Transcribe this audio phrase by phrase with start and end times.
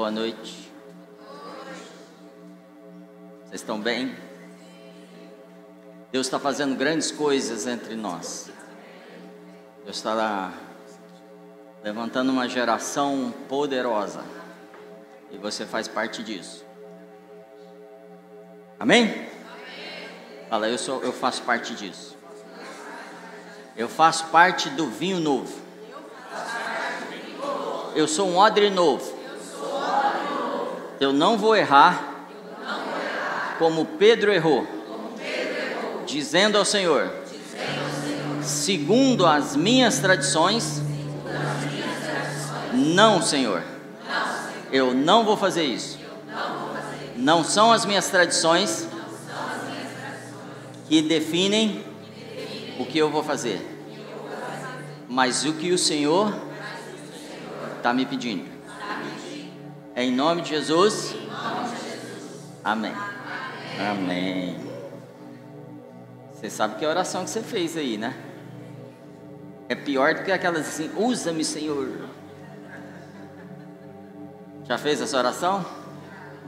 [0.00, 0.72] Boa noite.
[3.44, 4.16] Vocês estão bem?
[6.10, 8.50] Deus está fazendo grandes coisas entre nós.
[9.84, 10.54] Deus está
[11.84, 14.24] levantando uma geração poderosa.
[15.30, 16.64] E você faz parte disso.
[18.78, 19.28] Amém?
[20.48, 22.16] Fala, eu, sou, eu faço parte disso.
[23.76, 25.60] Eu faço parte do vinho novo.
[27.94, 29.19] Eu sou um odre novo.
[31.00, 32.26] Eu não vou errar
[33.58, 34.66] como Pedro errou,
[36.06, 37.10] dizendo ao Senhor,
[38.42, 40.82] segundo as minhas tradições,
[42.74, 43.62] não, Senhor,
[44.70, 45.98] eu não vou fazer isso.
[47.16, 48.86] Não são as minhas tradições
[50.86, 51.82] que definem
[52.78, 53.60] o que eu vou fazer,
[55.08, 56.34] mas o que o Senhor
[57.78, 58.49] está me pedindo.
[59.96, 61.14] Em nome de Jesus.
[62.64, 62.92] Amém.
[63.90, 64.56] Amém.
[66.32, 68.14] Você sabe que é a oração que você fez aí, né?
[69.68, 72.08] É pior do que aquelas assim, usa-me, Senhor.
[74.64, 75.64] Já fez essa oração?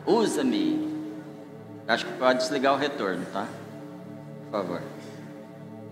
[0.06, 0.90] Usa-me.
[1.86, 3.46] Acho que pode desligar o retorno, tá?
[4.44, 4.82] Por favor.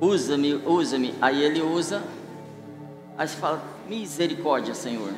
[0.01, 1.15] Usa-me, usa-me.
[1.21, 2.03] Aí ele usa.
[3.19, 5.13] Aí você fala, misericórdia, Senhor.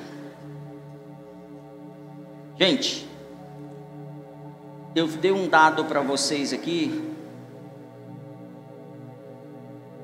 [2.65, 3.09] Gente,
[4.95, 7.13] eu dei um dado para vocês aqui.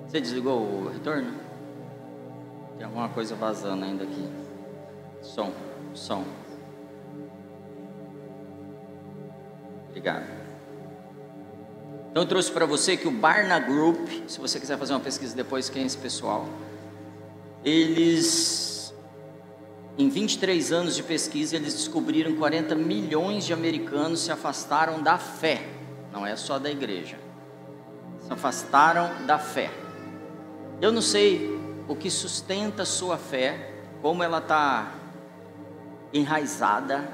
[0.04, 1.34] Você desligou o retorno?
[2.76, 4.28] Tem alguma coisa vazando ainda aqui.
[5.22, 5.52] Som,
[5.94, 6.24] som.
[9.90, 10.26] Obrigado.
[12.10, 15.36] Então eu trouxe para você que o Barna Group, se você quiser fazer uma pesquisa
[15.36, 16.44] depois, quem é esse pessoal?
[17.64, 18.77] Eles,
[19.98, 25.18] em 23 anos de pesquisa, eles descobriram que 40 milhões de americanos se afastaram da
[25.18, 25.68] fé.
[26.12, 27.18] Não é só da igreja.
[28.20, 29.72] Se afastaram da fé.
[30.80, 31.50] Eu não sei
[31.88, 34.94] o que sustenta a sua fé, como ela está
[36.12, 37.08] enraizada,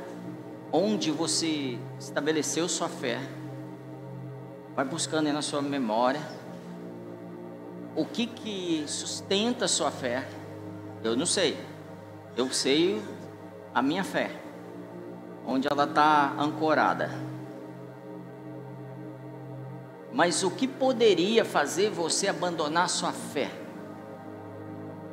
[0.71, 3.19] onde você estabeleceu sua fé.
[4.77, 6.21] Vai buscando aí na sua memória
[7.97, 10.29] o que que sustenta a sua fé.
[11.03, 11.57] Eu não sei.
[12.37, 13.03] Eu sei
[13.73, 14.31] a minha fé,
[15.47, 17.11] onde ela está ancorada.
[20.13, 23.51] Mas o que poderia fazer você abandonar sua fé?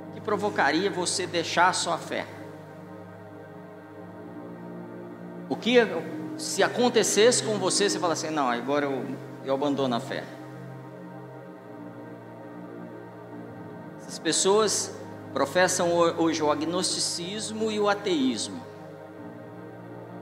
[0.10, 2.26] O que provocaria você deixar sua fé?
[5.50, 5.78] O que
[6.38, 9.06] se acontecesse com você, você fala assim, não, agora eu,
[9.44, 10.24] eu abandono a fé.
[13.98, 15.01] Essas pessoas
[15.34, 18.62] professam hoje o agnosticismo e o ateísmo.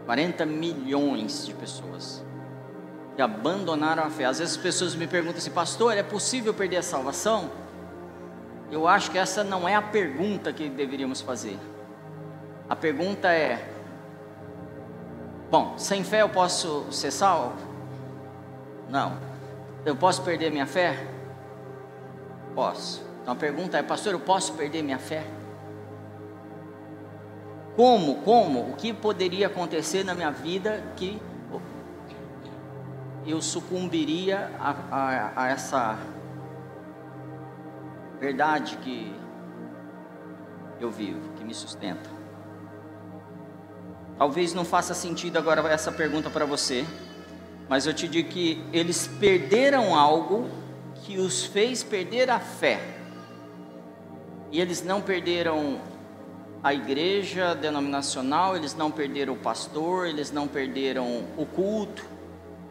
[0.06, 2.24] 40 milhões de pessoas
[3.16, 4.26] que abandonaram a fé.
[4.26, 7.52] Às vezes as pessoas me perguntam assim, pastor, é possível perder a salvação?
[8.72, 11.60] Eu acho que essa não é a pergunta que deveríamos fazer.
[12.70, 13.68] A pergunta é:
[15.50, 17.58] bom, sem fé eu posso ser salvo?
[18.88, 19.18] Não.
[19.86, 21.08] Eu posso perder minha fé?
[22.54, 23.09] Posso.
[23.30, 25.24] Então a pergunta é, pastor, eu posso perder minha fé?
[27.76, 31.22] Como, como, o que poderia acontecer na minha vida que
[33.28, 36.00] eu sucumbiria a, a, a essa
[38.20, 39.16] verdade que
[40.80, 42.10] eu vivo, que me sustenta?
[44.18, 46.84] Talvez não faça sentido agora essa pergunta para você,
[47.70, 50.50] mas eu te digo que eles perderam algo
[51.04, 52.98] que os fez perder a fé.
[54.52, 55.80] E eles não perderam
[56.64, 62.06] a igreja denominacional, eles não perderam o pastor, eles não perderam o culto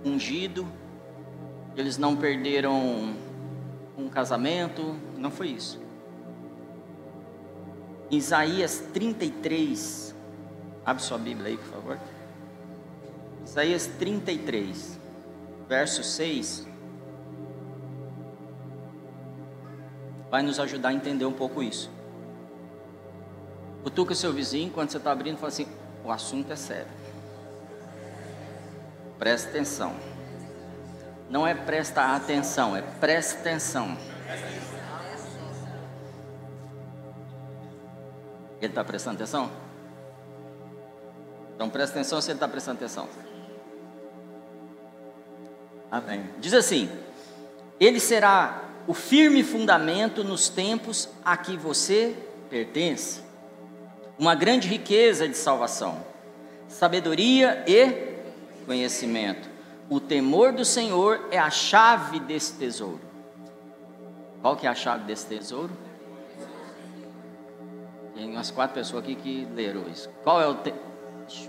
[0.05, 0.67] ungido,
[1.77, 3.15] eles não perderam
[3.97, 5.81] um casamento, não foi isso.
[8.11, 10.15] Isaías 33,
[10.85, 11.99] abre sua Bíblia aí, por favor.
[13.45, 14.99] Isaías 33,
[15.69, 16.68] verso 6.
[20.31, 21.91] Vai nos ajudar a entender um pouco isso.
[23.83, 25.69] Cutuca seu vizinho quando você está abrindo e fala assim:
[26.05, 26.91] o assunto é sério.
[29.19, 29.95] Presta atenção.
[31.31, 33.97] Não é presta atenção, é presta atenção.
[38.61, 39.51] Ele está prestando atenção?
[41.55, 43.09] Então presta atenção se ele está prestando atenção.
[45.91, 46.29] Amém.
[46.39, 46.91] Diz assim:
[47.81, 52.17] Ele será o firme fundamento nos tempos a que você
[52.49, 53.21] pertence,
[54.19, 56.03] uma grande riqueza de salvação,
[56.69, 58.17] sabedoria e
[58.65, 59.47] conhecimento.
[59.91, 63.01] O temor do Senhor é a chave desse tesouro.
[64.41, 65.71] Qual que é a chave desse tesouro?
[68.15, 70.09] Tem umas quatro pessoas aqui que leram isso.
[70.25, 70.73] Qual é o, te...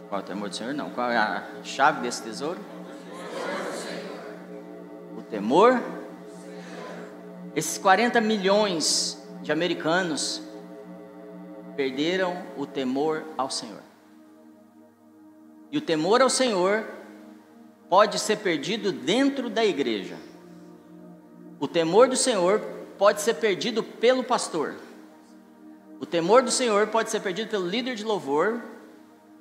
[0.09, 0.73] Qual é o temor do Senhor?
[0.73, 0.89] Não.
[0.89, 2.59] Qual é a chave desse tesouro?
[5.17, 5.98] O temor.
[7.55, 10.41] Esses 40 milhões de americanos
[11.75, 13.81] perderam o temor ao Senhor.
[15.71, 16.85] E o temor ao Senhor
[17.89, 20.17] pode ser perdido dentro da igreja.
[21.59, 22.59] O temor do Senhor
[22.97, 24.75] pode ser perdido pelo pastor.
[25.99, 28.61] O temor do Senhor pode ser perdido pelo líder de louvor.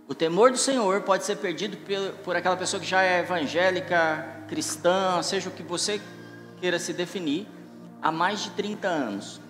[0.08, 1.76] O temor do Senhor pode ser perdido
[2.24, 6.00] por, aquela pessoa que já é evangélica, cristã, seja o que você
[6.60, 7.46] queira se definir,
[8.02, 9.40] há mais de 30 anos.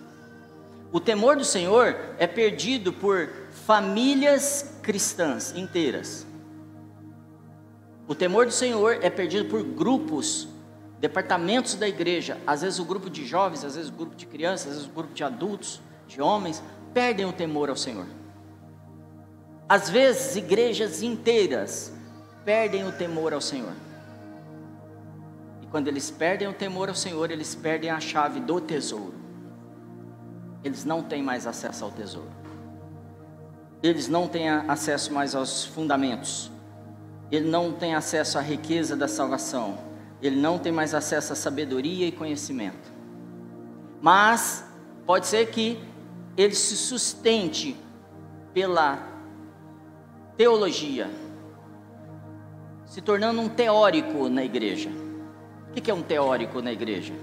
[0.91, 3.29] O temor do Senhor é perdido por
[3.65, 6.25] famílias cristãs inteiras.
[8.07, 10.47] O temor do Senhor é perdido por grupos,
[10.99, 12.39] departamentos da igreja.
[12.47, 14.93] Às vezes o grupo de jovens, às vezes o grupo de crianças, às vezes o
[14.93, 18.07] grupo de adultos, de homens, perdem o temor ao Senhor.
[19.67, 21.93] Às vezes igrejas inteiras
[22.43, 23.73] perdem o temor ao Senhor.
[25.71, 29.13] Quando eles perdem o temor ao Senhor, eles perdem a chave do tesouro.
[30.63, 32.31] Eles não têm mais acesso ao tesouro.
[33.81, 36.51] Eles não têm acesso mais aos fundamentos
[37.31, 39.77] ele não tem acesso à riqueza da salvação,
[40.21, 42.91] ele não tem mais acesso à sabedoria e conhecimento.
[44.01, 44.65] Mas
[45.05, 45.79] pode ser que
[46.35, 47.75] ele se sustente
[48.53, 48.97] pela
[50.35, 51.09] teologia,
[52.85, 54.89] se tornando um teórico na igreja.
[55.71, 57.13] O que é um teórico na igreja?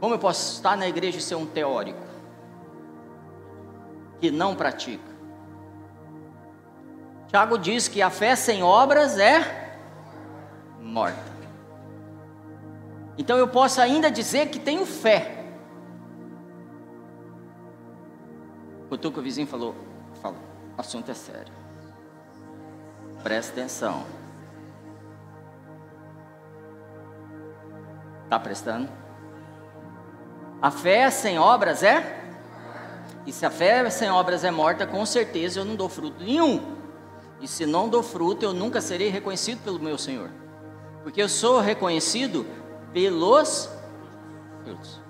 [0.00, 2.06] Como eu posso estar na igreja e ser um teórico
[4.20, 5.08] que não pratica?
[7.28, 9.76] Tiago diz que a fé sem obras é
[10.80, 11.38] morta.
[13.18, 15.44] Então eu posso ainda dizer que tenho fé.
[18.90, 19.74] O que o vizinho falou,
[20.22, 20.40] falou,
[20.76, 21.52] o assunto é sério.
[23.22, 24.17] Presta atenção.
[28.28, 28.90] Está prestando?
[30.60, 32.26] A fé sem obras é?
[33.24, 36.76] E se a fé sem obras é morta, com certeza eu não dou fruto nenhum.
[37.40, 40.28] E se não dou fruto, eu nunca serei reconhecido pelo meu Senhor.
[41.02, 42.44] Porque eu sou reconhecido
[42.92, 43.70] pelos
[44.62, 45.00] frutos.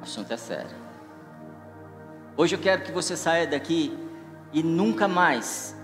[0.00, 0.76] O assunto é sério.
[2.36, 3.98] Hoje eu quero que você saia daqui
[4.52, 5.74] e nunca mais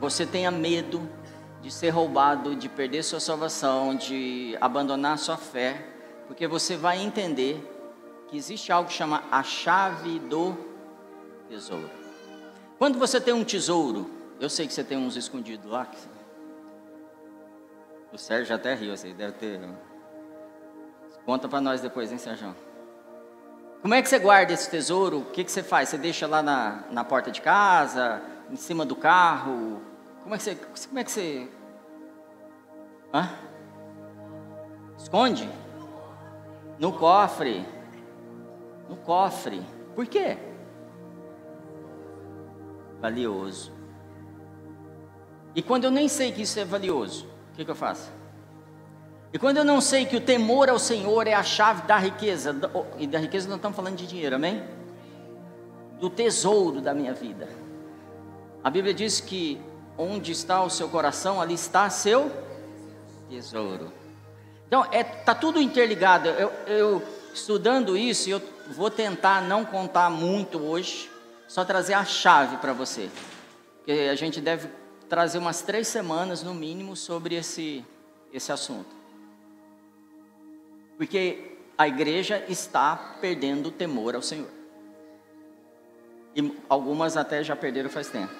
[0.00, 1.08] você tenha medo
[1.62, 5.86] de ser roubado, de perder sua salvação, de abandonar sua fé,
[6.26, 7.68] porque você vai entender
[8.28, 10.56] que existe algo que chama a chave do
[11.48, 11.88] tesouro.
[12.78, 14.10] Quando você tem um tesouro,
[14.40, 15.86] eu sei que você tem uns escondidos lá.
[18.12, 19.60] O Sérgio até riu, você deve ter.
[21.24, 22.56] Conta para nós depois, hein, Sérgio?
[23.80, 25.18] Como é que você guarda esse tesouro?
[25.18, 25.90] O que, que você faz?
[25.90, 28.20] Você deixa lá na, na porta de casa,
[28.50, 29.91] em cima do carro?
[30.22, 30.54] Como é que você.
[30.86, 31.48] Como é que você.
[33.12, 33.28] Hã?
[34.98, 35.48] Esconde?
[36.78, 37.64] No cofre.
[38.88, 39.62] No cofre.
[39.94, 40.38] Por quê?
[43.02, 43.72] valioso.
[45.56, 48.10] E quando eu nem sei que isso é valioso, o que, que eu faço?
[49.32, 52.54] E quando eu não sei que o temor ao Senhor é a chave da riqueza,
[52.98, 54.62] e da riqueza não estamos falando de dinheiro, amém?
[55.98, 57.48] Do tesouro da minha vida.
[58.62, 59.60] A Bíblia diz que
[59.96, 62.30] onde está o seu coração, ali está seu
[63.28, 63.92] tesouro.
[64.66, 66.28] Então, está é, tá tudo interligado.
[66.28, 67.02] Eu, eu
[67.34, 71.10] estudando isso, eu vou tentar não contar muito hoje,
[71.48, 73.10] só trazer a chave para você.
[73.78, 74.68] Porque a gente deve
[75.08, 77.84] trazer umas três semanas no mínimo sobre esse,
[78.32, 78.88] esse assunto.
[80.96, 84.48] Porque a igreja está perdendo o temor ao Senhor.
[86.34, 88.32] E algumas até já perderam faz tempo.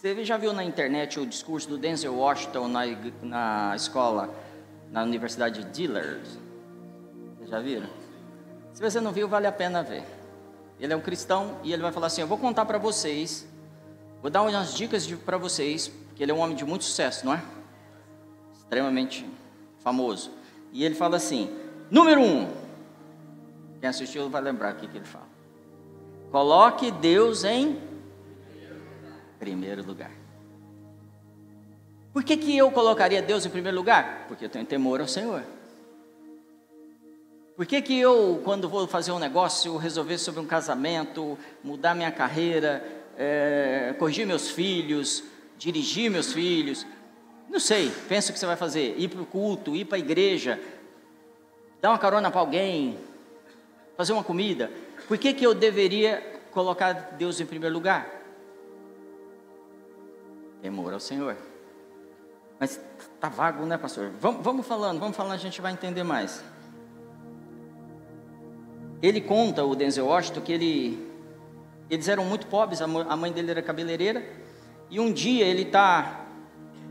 [0.00, 2.82] Você já viu na internet o discurso do Denzel Washington na,
[3.20, 4.32] na escola
[4.92, 6.22] na Universidade de Dillard.
[7.36, 7.88] Vocês já viram?
[8.72, 10.04] Se você não viu, vale a pena ver.
[10.78, 13.44] Ele é um cristão e ele vai falar assim: Eu vou contar para vocês,
[14.22, 17.34] vou dar umas dicas para vocês, porque ele é um homem de muito sucesso, não
[17.34, 17.42] é?
[18.52, 19.28] Extremamente
[19.80, 20.30] famoso.
[20.72, 21.52] E ele fala assim:
[21.90, 22.48] Número um,
[23.80, 25.26] quem assistiu vai lembrar o que ele fala.
[26.30, 27.87] Coloque Deus em
[29.38, 30.10] primeiro lugar.
[32.12, 34.24] Por que, que eu colocaria Deus em primeiro lugar?
[34.26, 35.42] Porque eu tenho temor ao Senhor.
[37.56, 42.10] Por que, que eu, quando vou fazer um negócio, resolver sobre um casamento, mudar minha
[42.10, 42.84] carreira,
[43.16, 45.24] é, corrigir meus filhos,
[45.58, 46.86] dirigir meus filhos,
[47.48, 49.98] não sei, pensa o que você vai fazer, ir para o culto, ir para a
[49.98, 50.60] igreja,
[51.80, 52.98] dar uma carona para alguém,
[53.96, 54.70] fazer uma comida,
[55.08, 58.17] por que, que eu deveria colocar Deus em primeiro lugar?
[60.60, 61.36] Temor ao Senhor.
[62.58, 62.80] Mas
[63.20, 64.10] tá vago, né, pastor?
[64.20, 66.42] Vamos, vamos falando, vamos falando, a gente vai entender mais.
[69.00, 71.08] Ele conta, o Denzel Washington, que ele,
[71.88, 74.24] eles eram muito pobres, a mãe dele era cabeleireira,
[74.90, 76.24] e um dia ele está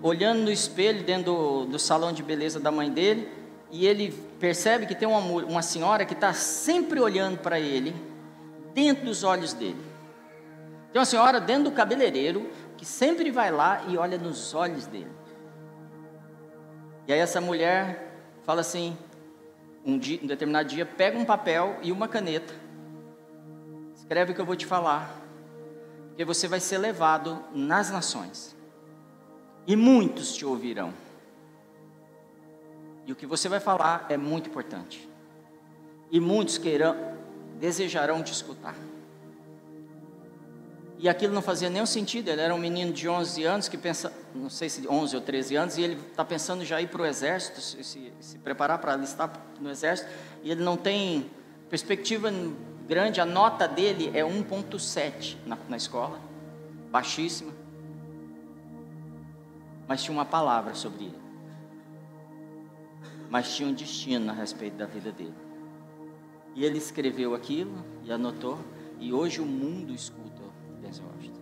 [0.01, 3.29] olhando no espelho dentro do, do, salão de beleza da mãe dele,
[3.69, 7.93] e ele percebe que tem uma, uma senhora que está sempre olhando para ele,
[8.74, 9.81] dentro dos olhos dele.
[10.93, 15.12] Tem uma senhora dentro do cabeleireiro, que sempre vai lá e olha nos olhos dele.
[17.07, 18.98] E aí essa mulher fala assim,
[19.86, 22.53] um, dia, um determinado dia, pega um papel e uma caneta,
[23.96, 25.22] escreve o que eu vou te falar,
[26.10, 28.55] porque você vai ser levado nas nações,
[29.65, 30.93] e muitos te ouvirão.
[33.05, 35.10] E o que você vai falar é muito importante.
[36.12, 36.96] E muitos queirão,
[37.57, 38.75] desejarão te escutar.
[41.00, 42.30] E aquilo não fazia nenhum sentido.
[42.30, 45.56] Ele era um menino de 11 anos que pensa, não sei se 11 ou 13
[45.56, 49.32] anos, e ele está pensando já ir para o exército, se, se, preparar para alistar
[49.60, 50.10] no exército,
[50.44, 51.30] e ele não tem
[51.70, 52.32] perspectiva
[52.88, 53.22] grande.
[53.22, 56.20] A nota dele é 1,7 na, na escola,
[56.89, 57.54] baixíssima.
[59.88, 61.20] Mas tinha uma palavra sobre ele.
[63.30, 65.36] Mas tinha um destino a respeito da vida dele.
[66.56, 68.58] E ele escreveu aquilo e anotou,
[69.00, 70.37] e hoje o mundo escuta
[70.88, 71.41] Washington.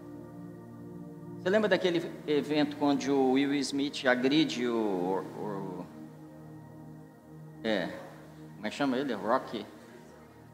[1.42, 5.86] Você lembra daquele evento quando o Will Smith agride o, o,
[7.64, 7.88] é,
[8.56, 9.14] como é que chama ele?
[9.14, 9.66] Rock,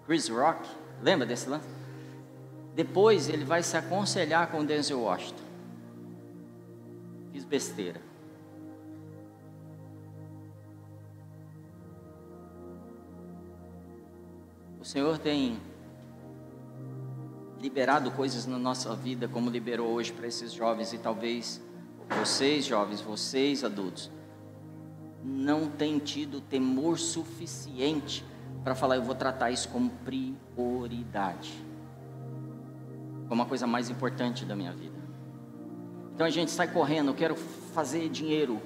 [0.05, 0.67] Chris Rock.
[1.01, 1.67] Lembra desse lance?
[2.75, 5.43] Depois ele vai se aconselhar com o Denzel Washington.
[7.31, 8.01] Fiz besteira.
[14.79, 15.59] O Senhor tem
[17.61, 21.61] liberado coisas na nossa vida, como liberou hoje para esses jovens e talvez
[22.19, 24.09] vocês, jovens, vocês, adultos,
[25.23, 28.25] não têm tido temor suficiente
[28.63, 31.53] para falar, eu vou tratar isso como prioridade,
[33.29, 34.99] como a coisa mais importante da minha vida.
[36.15, 38.59] Então a gente sai correndo, eu quero fazer dinheiro,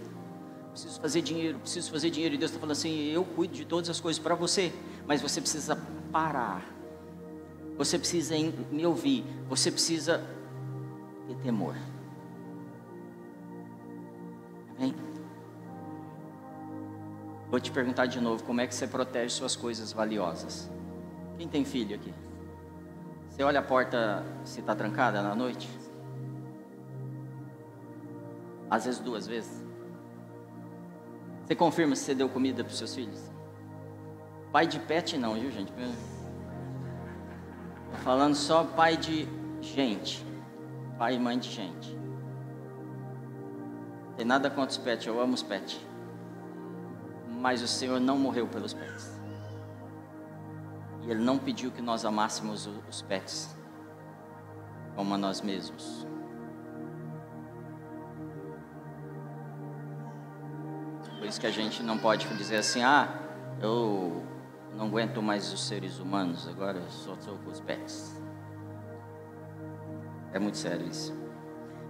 [0.71, 3.89] preciso fazer dinheiro, preciso fazer dinheiro, e Deus está falando assim: eu cuido de todas
[3.89, 4.73] as coisas para você,
[5.05, 5.77] mas você precisa
[6.11, 6.74] parar
[7.77, 8.35] você precisa
[8.71, 9.25] me ouvir.
[9.49, 10.23] Você precisa
[11.27, 11.75] ter temor.
[14.77, 14.95] Amém?
[17.49, 20.69] Vou te perguntar de novo: como é que você protege suas coisas valiosas?
[21.37, 22.13] Quem tem filho aqui?
[23.29, 25.69] Você olha a porta se está trancada na noite?
[28.69, 29.63] Às vezes duas vezes.
[31.45, 33.29] Você confirma se você deu comida para os seus filhos?
[34.51, 35.71] Pai de pet não, viu gente?
[38.03, 39.27] Falando só pai de
[39.61, 40.25] gente.
[40.97, 41.97] Pai e mãe de gente.
[44.15, 45.79] Tem nada contra os pets, eu amo os pets.
[47.27, 49.11] Mas o Senhor não morreu pelos pets.
[51.03, 53.55] E Ele não pediu que nós amássemos os pets
[54.95, 56.07] como a nós mesmos.
[61.17, 63.09] Por isso que a gente não pode dizer assim, ah,
[63.59, 64.23] eu
[64.75, 68.19] não aguento mais os seres humanos, agora só com os pets.
[70.33, 71.13] É muito sério isso.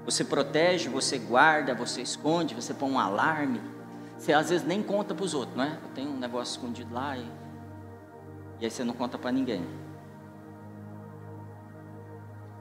[0.05, 3.59] Você protege, você guarda, você esconde, você põe um alarme.
[4.17, 5.79] Você às vezes nem conta para os outros, não é?
[5.83, 7.25] Eu tenho um negócio escondido lá e,
[8.59, 9.65] e aí você não conta para ninguém.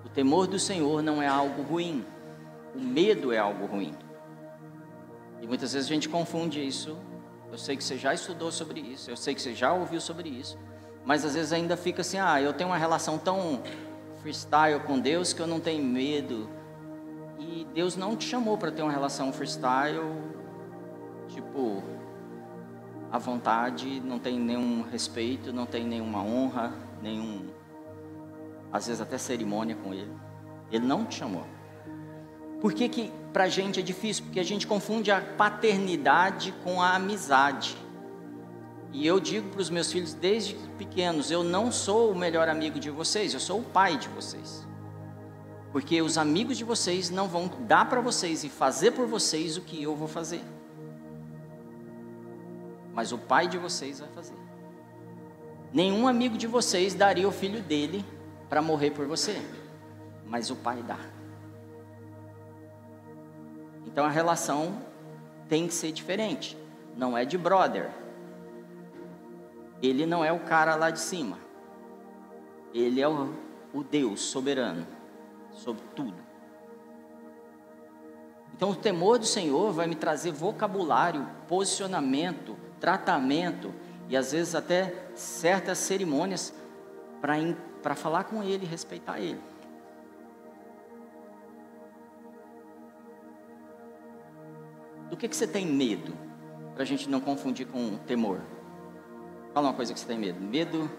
[0.06, 2.04] O temor do Senhor não é algo ruim.
[2.74, 3.94] O medo é algo ruim.
[5.42, 6.96] E muitas vezes a gente confunde isso
[7.54, 10.28] eu sei que você já estudou sobre isso, eu sei que você já ouviu sobre
[10.28, 10.58] isso,
[11.04, 13.62] mas às vezes ainda fica assim: ah, eu tenho uma relação tão
[14.20, 16.50] freestyle com Deus que eu não tenho medo.
[17.38, 20.00] E Deus não te chamou para ter uma relação freestyle,
[21.28, 21.80] tipo,
[23.12, 27.50] à vontade, não tem nenhum respeito, não tem nenhuma honra, nenhum,
[28.72, 30.12] às vezes até cerimônia com Ele.
[30.72, 31.46] Ele não te chamou.
[32.64, 34.24] Por que, que para a gente é difícil?
[34.24, 37.76] Porque a gente confunde a paternidade com a amizade.
[38.90, 42.80] E eu digo para os meus filhos desde pequenos: eu não sou o melhor amigo
[42.80, 44.66] de vocês, eu sou o pai de vocês.
[45.72, 49.60] Porque os amigos de vocês não vão dar para vocês e fazer por vocês o
[49.60, 50.40] que eu vou fazer.
[52.94, 54.38] Mas o pai de vocês vai fazer.
[55.70, 58.02] Nenhum amigo de vocês daria o filho dele
[58.48, 59.38] para morrer por você,
[60.26, 61.13] mas o pai dá.
[63.94, 64.82] Então a relação
[65.48, 66.58] tem que ser diferente.
[66.96, 67.92] Não é de brother.
[69.80, 71.38] Ele não é o cara lá de cima.
[72.74, 73.32] Ele é o,
[73.72, 74.84] o Deus soberano
[75.52, 76.16] sobre tudo.
[78.56, 83.72] Então o temor do Senhor vai me trazer vocabulário, posicionamento, tratamento
[84.08, 86.52] e às vezes até certas cerimônias
[87.80, 89.53] para falar com Ele, respeitar Ele.
[95.10, 96.12] Do que, que você tem medo?
[96.74, 98.40] Para a gente não confundir com temor.
[99.52, 100.40] Fala uma coisa que você tem medo.
[100.40, 100.90] Medo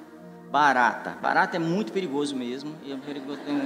[0.50, 1.12] barata.
[1.22, 2.76] Barata é muito perigoso mesmo.
[2.84, 3.62] E é perigoso, tem...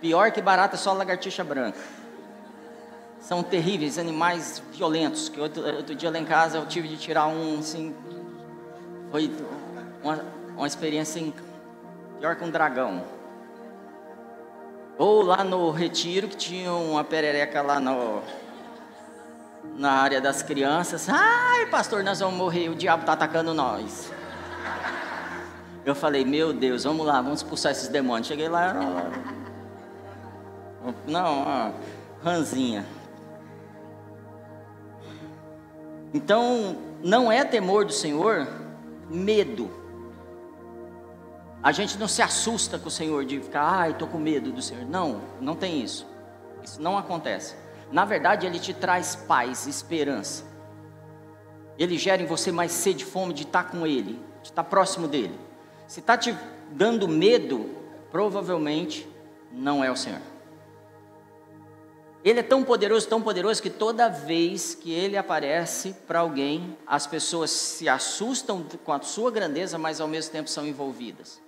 [0.00, 1.78] Pior que barata é só lagartixa branca.
[3.18, 5.28] São terríveis, animais violentos.
[5.28, 7.94] Que outro, outro dia lá em casa eu tive de tirar um, assim.
[9.10, 9.30] Foi
[10.02, 10.24] uma,
[10.56, 11.32] uma experiência assim,
[12.20, 13.02] pior que um dragão.
[14.98, 18.22] Ou lá no retiro que tinha uma perereca lá no,
[19.76, 21.08] na área das crianças.
[21.08, 24.12] Ai, pastor, nós vamos morrer, o diabo está atacando nós.
[25.84, 28.26] Eu falei, meu Deus, vamos lá, vamos expulsar esses demônios.
[28.26, 28.72] Cheguei lá,
[31.06, 31.70] não, ó,
[32.22, 32.86] ranzinha.
[36.12, 38.46] Então, não é temor do Senhor,
[39.10, 39.70] medo.
[41.62, 44.62] A gente não se assusta com o Senhor de ficar, ai, estou com medo do
[44.62, 44.84] Senhor.
[44.84, 46.06] Não, não tem isso.
[46.62, 47.56] Isso não acontece.
[47.92, 50.44] Na verdade, ele te traz paz, esperança.
[51.78, 55.08] Ele gera em você mais sede e fome de estar com Ele, de estar próximo
[55.08, 55.38] dEle.
[55.86, 56.36] Se está te
[56.70, 57.70] dando medo,
[58.10, 59.08] provavelmente
[59.50, 60.20] não é o Senhor.
[62.24, 67.06] Ele é tão poderoso, tão poderoso que toda vez que ele aparece para alguém, as
[67.06, 71.38] pessoas se assustam com a sua grandeza, mas ao mesmo tempo são envolvidas.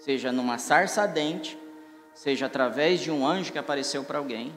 [0.00, 1.56] Seja numa sarça ardente,
[2.12, 4.52] seja através de um anjo que apareceu para alguém,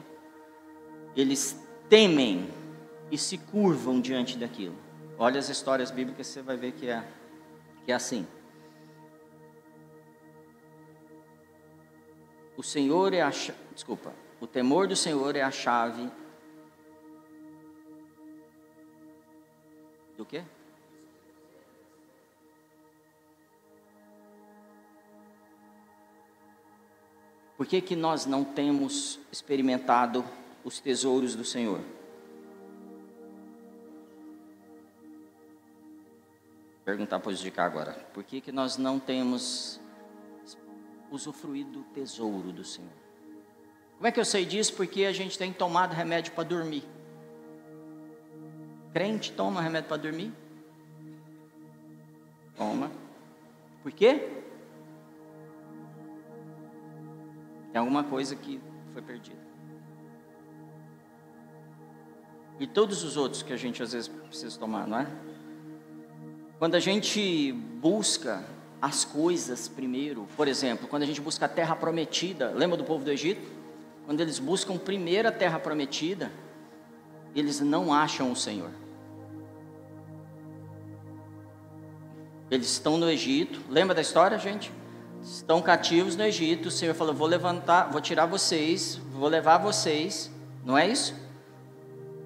[1.20, 2.48] eles temem
[3.10, 4.76] e se curvam diante daquilo.
[5.18, 7.04] Olha as histórias bíblicas, você vai ver que é,
[7.84, 8.24] que é assim.
[12.56, 16.08] O Senhor é a desculpa, o temor do Senhor é a chave
[20.16, 20.44] do quê?
[27.56, 30.24] Por que, que nós não temos experimentado
[30.64, 31.80] os tesouros do Senhor.
[36.84, 39.78] Perguntar para os cá agora, por que, que nós não temos
[41.10, 42.90] usufruído do tesouro do Senhor?
[43.96, 44.74] Como é que eu sei disso?
[44.74, 46.84] Porque a gente tem tomado remédio para dormir.
[48.92, 50.32] Crente toma remédio para dormir?
[52.56, 52.90] Toma.
[53.82, 54.42] Por quê?
[57.72, 58.60] Tem alguma coisa que
[58.92, 59.36] foi perdida.
[62.60, 65.06] E todos os outros que a gente às vezes precisa tomar, não é?
[66.58, 68.44] Quando a gente busca
[68.82, 73.04] as coisas primeiro, por exemplo, quando a gente busca a terra prometida, lembra do povo
[73.04, 73.40] do Egito?
[74.06, 76.32] Quando eles buscam primeiro a terra prometida,
[77.34, 78.70] eles não acham o Senhor.
[82.50, 84.72] Eles estão no Egito, lembra da história, gente?
[85.22, 90.30] Estão cativos no Egito, o Senhor falou: Vou levantar, vou tirar vocês, vou levar vocês,
[90.64, 91.14] não é isso?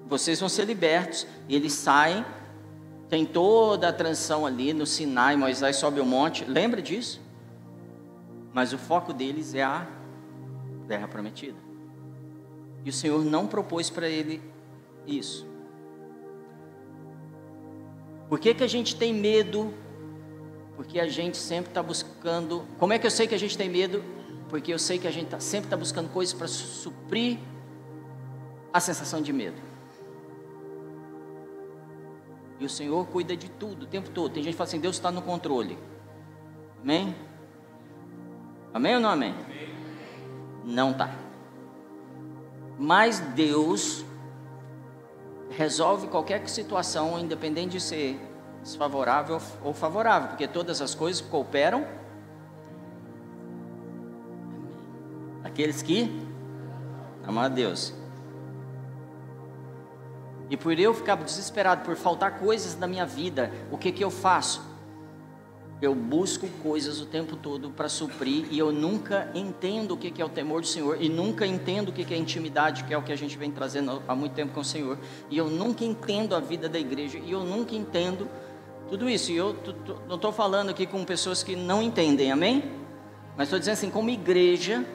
[0.07, 1.25] Vocês vão ser libertos.
[1.47, 2.25] E eles saem,
[3.09, 7.21] tem toda a transição ali no Sinai, Moisés sobe o monte, lembra disso?
[8.53, 9.87] Mas o foco deles é a
[10.87, 11.57] terra prometida.
[12.85, 14.41] E o Senhor não propôs para ele
[15.07, 15.47] isso.
[18.29, 19.73] Por que, que a gente tem medo?
[20.75, 22.65] Porque a gente sempre está buscando.
[22.79, 24.03] Como é que eu sei que a gente tem medo?
[24.49, 27.39] Porque eu sei que a gente tá, sempre está buscando coisas para suprir
[28.71, 29.72] a sensação de medo.
[32.59, 34.33] E o Senhor cuida de tudo o tempo todo.
[34.33, 35.77] Tem gente que fala assim: Deus está no controle.
[36.81, 37.15] Amém?
[38.73, 39.33] Amém ou não amém?
[39.45, 39.69] amém.
[40.65, 41.11] Não está.
[42.77, 44.03] Mas Deus
[45.51, 48.19] resolve qualquer situação, independente de ser
[48.61, 51.85] desfavorável ou favorável, porque todas as coisas cooperam.
[55.43, 56.09] Aqueles que
[57.27, 57.93] amam a Deus.
[60.53, 64.11] E por eu ficar desesperado, por faltar coisas na minha vida, o que, que eu
[64.11, 64.61] faço?
[65.81, 70.21] Eu busco coisas o tempo todo para suprir e eu nunca entendo o que, que
[70.21, 72.97] é o temor do Senhor e nunca entendo o que, que é intimidade, que é
[72.99, 74.99] o que a gente vem trazendo há muito tempo com o Senhor.
[75.27, 78.29] E eu nunca entendo a vida da igreja e eu nunca entendo
[78.87, 79.31] Tudo isso.
[79.31, 79.55] E eu
[80.07, 82.63] não estou falando aqui com pessoas que não entendem, amém?
[83.35, 84.85] Mas estou dizendo assim, como igreja,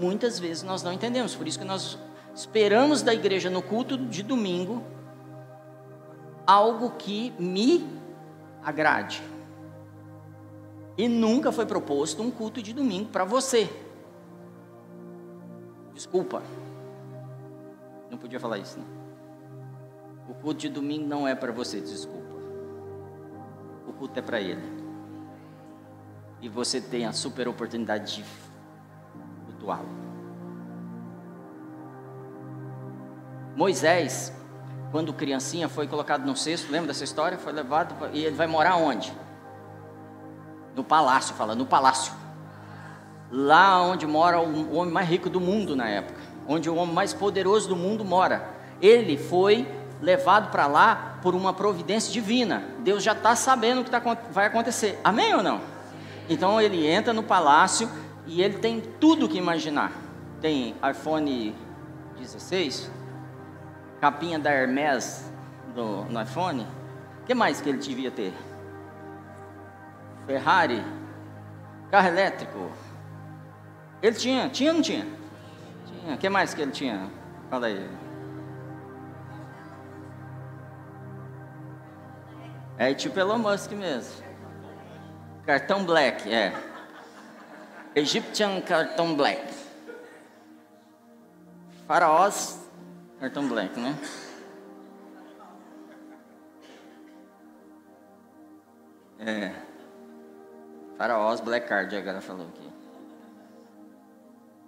[0.00, 1.34] muitas vezes nós não entendemos.
[1.34, 1.98] Por isso que nós
[2.38, 4.84] esperamos da igreja no culto de domingo
[6.46, 7.84] algo que me
[8.62, 9.20] agrade.
[10.96, 13.68] E nunca foi proposto um culto de domingo para você.
[15.92, 16.40] Desculpa.
[18.08, 18.86] Não podia falar isso, não.
[20.30, 22.36] O culto de domingo não é para você, desculpa.
[23.84, 24.62] O culto é para ele.
[26.40, 28.24] E você tem a super oportunidade de
[29.44, 30.07] cultuá-lo.
[33.58, 34.32] Moisés,
[34.92, 37.36] quando criancinha, foi colocado no cesto, lembra dessa história?
[37.36, 39.12] Foi levado e ele vai morar onde?
[40.76, 42.12] No palácio, fala, no palácio.
[43.32, 47.12] Lá onde mora o homem mais rico do mundo na época, onde o homem mais
[47.12, 48.48] poderoso do mundo mora.
[48.80, 49.66] Ele foi
[50.00, 52.62] levado para lá por uma providência divina.
[52.84, 55.00] Deus já está sabendo o que tá, vai acontecer.
[55.02, 55.60] Amém ou não?
[56.28, 57.90] Então ele entra no palácio
[58.24, 59.90] e ele tem tudo que imaginar.
[60.40, 61.56] Tem iPhone
[62.20, 62.97] 16,
[64.00, 65.30] capinha da Hermes
[65.74, 66.66] do, no iPhone.
[67.22, 68.32] O que mais que ele devia ter?
[70.26, 70.84] Ferrari,
[71.90, 72.70] carro elétrico.
[74.02, 75.06] Ele tinha, tinha ou não tinha?
[75.86, 76.14] Tinha.
[76.14, 77.10] O que mais que ele tinha?
[77.50, 77.90] Fala aí.
[82.76, 84.22] É tipo Elon Musk mesmo.
[85.44, 86.52] Cartão black, é.
[87.94, 89.42] Egyptian cartão black.
[91.88, 92.67] Faraós,
[93.20, 93.96] cartão black, né?
[99.18, 99.52] É.
[100.96, 102.68] Faraós Black Card, agora falou aqui.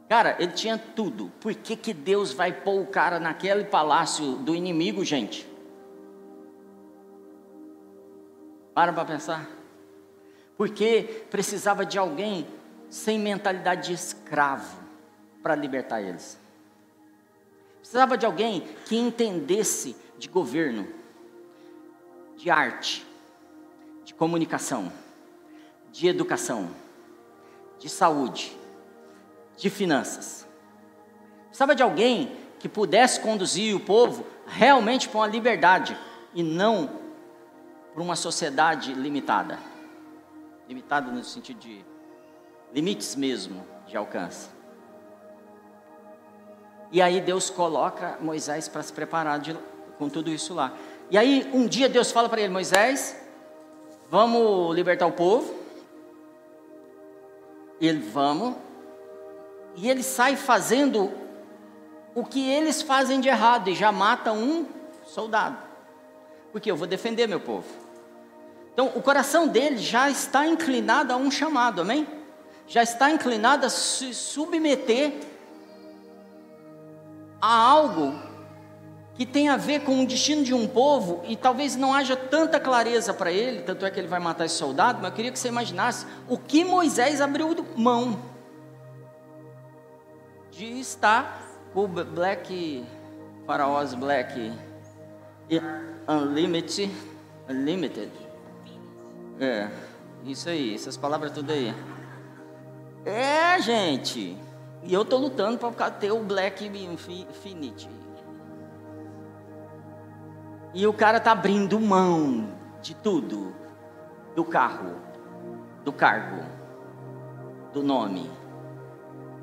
[0.09, 1.31] Cara, ele tinha tudo.
[1.41, 5.49] Por que, que Deus vai pôr o cara naquele palácio do inimigo, gente?
[8.75, 9.49] Para para pensar.
[10.57, 12.45] Porque precisava de alguém
[12.89, 14.81] sem mentalidade de escravo
[15.45, 16.39] para libertar eles.
[17.90, 20.87] Precisava de alguém que entendesse de governo,
[22.37, 23.05] de arte,
[24.05, 24.92] de comunicação,
[25.90, 26.70] de educação,
[27.81, 28.57] de saúde,
[29.57, 30.46] de finanças.
[31.46, 35.98] Precisava de alguém que pudesse conduzir o povo realmente para uma liberdade
[36.33, 36.88] e não
[37.92, 39.59] para uma sociedade limitada.
[40.68, 41.85] Limitada no sentido de
[42.72, 44.60] limites mesmo de alcance.
[46.92, 49.57] E aí Deus coloca Moisés para se preparar de,
[49.98, 50.72] com tudo isso lá.
[51.11, 53.16] E aí um dia Deus fala para ele, Moisés,
[54.11, 55.55] vamos libertar o povo.
[57.81, 58.57] Ele vamos.
[59.76, 61.12] E ele sai fazendo
[62.14, 64.66] o que eles fazem de errado e já mata um
[65.07, 65.59] soldado.
[66.53, 67.66] Porque eu vou defender meu povo.
[68.72, 72.07] Então, o coração dele já está inclinado a um chamado, amém?
[72.66, 75.30] Já está inclinado a se submeter
[77.40, 78.14] a algo
[79.14, 82.59] que tem a ver com o destino de um povo e talvez não haja tanta
[82.59, 85.38] clareza para ele, tanto é que ele vai matar esse soldado, mas eu queria que
[85.38, 88.18] você imaginasse o que Moisés abriu mão
[90.50, 92.85] de estar com o Black
[93.46, 94.53] Faraós Black
[96.09, 96.90] Unlimited,
[97.48, 98.31] Unlimited
[99.40, 99.70] é,
[100.26, 101.74] isso aí, essas palavras tudo aí.
[103.07, 104.37] É, gente.
[104.83, 107.88] E eu tô lutando para ter o Black Infinity.
[110.73, 112.49] E o cara tá abrindo mão
[112.81, 113.55] de tudo.
[114.35, 114.95] Do carro,
[115.85, 116.43] do cargo,
[117.73, 118.31] do nome.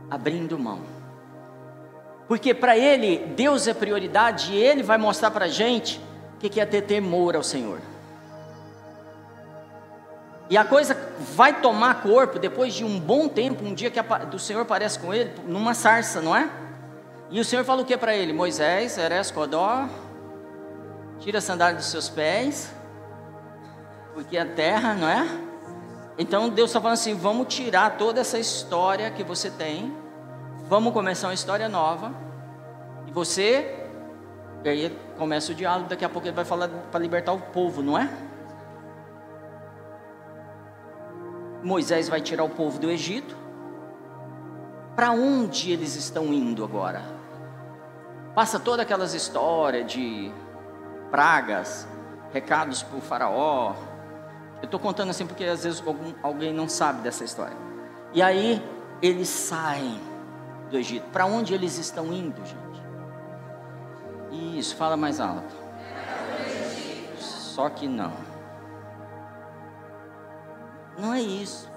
[0.10, 0.82] Abrindo mão.
[2.28, 6.02] Porque para ele, Deus é prioridade e ele vai mostrar para a gente
[6.36, 7.80] o que é ter temor ao Senhor.
[10.50, 10.98] E a coisa
[11.36, 14.00] vai tomar corpo depois de um bom tempo, um dia que
[14.36, 16.50] o Senhor aparece com ele, numa sarça, não é?
[17.30, 18.32] E o Senhor fala o que para ele?
[18.32, 19.90] Moisés, Eres Codó,
[21.20, 22.72] tira a sandália dos seus pés,
[24.14, 25.28] porque a terra, não é?
[26.18, 29.94] Então Deus está falando assim: vamos tirar toda essa história que você tem,
[30.64, 32.14] vamos começar uma história nova,
[33.06, 33.76] e você,
[34.64, 37.84] e aí começa o diálogo, daqui a pouco ele vai falar para libertar o povo,
[37.84, 38.10] não é?
[41.68, 43.36] Moisés vai tirar o povo do Egito.
[44.96, 47.04] Para onde eles estão indo agora?
[48.34, 50.32] Passa todas aquelas histórias de
[51.12, 51.86] pragas,
[52.32, 53.76] recados para o faraó.
[54.62, 57.58] Eu estou contando assim porque às vezes algum, alguém não sabe dessa história.
[58.14, 58.64] E aí
[59.02, 60.00] eles saem
[60.72, 61.06] do Egito.
[61.12, 62.82] Para onde eles estão indo, gente?
[64.58, 65.54] Isso, fala mais alto.
[67.20, 68.27] Só que não.
[70.98, 71.70] Não é isso.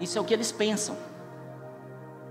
[0.00, 0.96] Isso é o que eles pensam.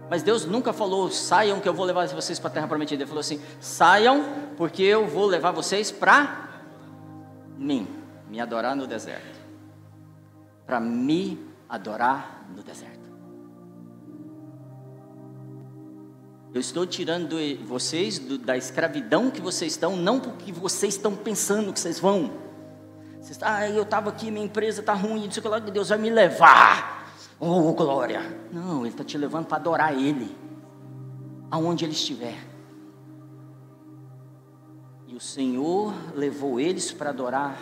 [0.10, 3.04] Mas Deus nunca falou, saiam que eu vou levar vocês para a terra prometida.
[3.04, 4.24] Ele falou assim: saiam,
[4.56, 6.62] porque eu vou levar vocês para
[7.58, 7.88] mim,
[8.30, 9.40] me adorar no deserto.
[10.66, 12.96] Para me adorar no deserto.
[16.54, 17.36] Eu estou tirando
[17.66, 22.45] vocês da escravidão que vocês estão, não porque vocês estão pensando que vocês vão.
[23.42, 27.10] Ah, eu estava aqui, minha empresa está ruim, o que Deus vai me levar.
[27.40, 28.22] Oh, glória.
[28.52, 30.36] Não, Ele está te levando para adorar Ele,
[31.50, 32.38] aonde Ele estiver.
[35.08, 37.58] E o Senhor levou eles para adorar,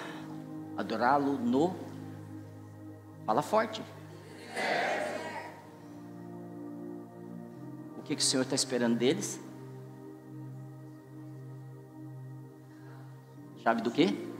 [0.75, 1.75] adorá-lo no.
[3.25, 3.81] Fala forte.
[7.97, 9.39] O que, que o Senhor está esperando deles?
[13.63, 14.32] Chave do quê?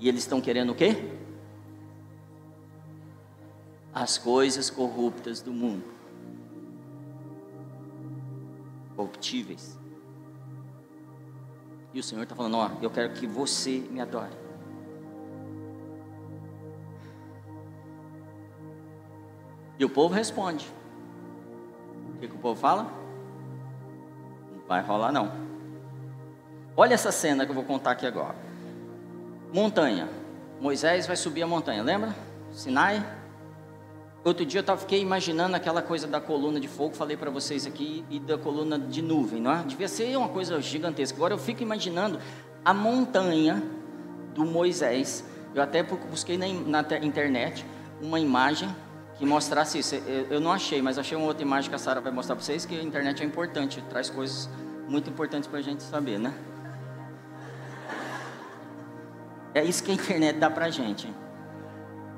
[0.00, 0.96] E eles estão querendo o quê?
[3.94, 5.84] As coisas corruptas do mundo.
[8.96, 9.78] Corruptíveis.
[11.94, 14.32] E o Senhor está falando: Ó, eu quero que você me adore.
[19.78, 20.66] E o povo responde
[22.20, 22.84] que, que o povo fala?
[24.52, 25.32] Não vai rolar não.
[26.76, 28.36] Olha essa cena que eu vou contar aqui agora.
[29.52, 30.08] Montanha.
[30.60, 32.14] Moisés vai subir a montanha, lembra?
[32.52, 33.04] Sinai.
[34.22, 38.04] Outro dia eu fiquei imaginando aquela coisa da coluna de fogo, falei para vocês aqui,
[38.10, 39.62] e da coluna de nuvem, não é?
[39.62, 41.16] Devia ser uma coisa gigantesca.
[41.16, 42.20] Agora eu fico imaginando
[42.64, 43.62] a montanha
[44.34, 45.24] do Moisés.
[45.54, 47.64] Eu até busquei na, na internet
[48.00, 48.68] uma imagem
[49.16, 49.94] que mostrasse isso.
[50.30, 52.66] Eu não achei, mas achei uma outra imagem que a Sara vai mostrar para vocês,
[52.66, 54.50] que a internet é importante, traz coisas
[54.86, 56.34] muito importantes para a gente saber, né?
[59.54, 61.12] É isso que a internet dá para a gente.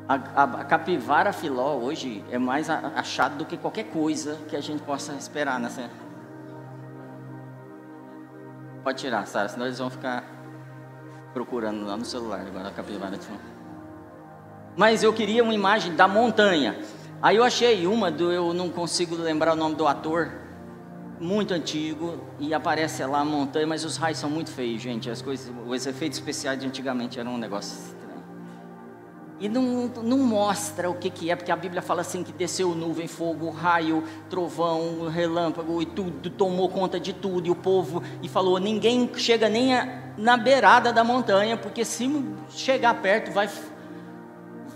[0.08, 4.60] A, a, a, capivara filó hoje é mais achado do que qualquer coisa que a
[4.60, 5.88] gente possa esperar nessa.
[8.82, 10.24] Pode tirar, Sara, senão eles vão ficar
[11.32, 13.26] procurando lá no celular agora a capivara de.
[14.76, 16.78] Mas eu queria uma imagem da montanha.
[17.22, 20.32] Aí eu achei uma do eu não consigo lembrar o nome do ator,
[21.22, 25.08] muito antigo e aparece lá a montanha, mas os raios são muito feios, gente.
[25.08, 28.02] As coisas, os efeitos especiais de antigamente eram um negócio estranho.
[29.38, 32.74] E não, não mostra o que, que é, porque a Bíblia fala assim que desceu
[32.74, 38.28] nuvem, fogo, raio, trovão, relâmpago e tudo, tomou conta de tudo, e o povo, e
[38.28, 42.08] falou, ninguém chega nem a, na beirada da montanha, porque se
[42.50, 43.48] chegar perto vai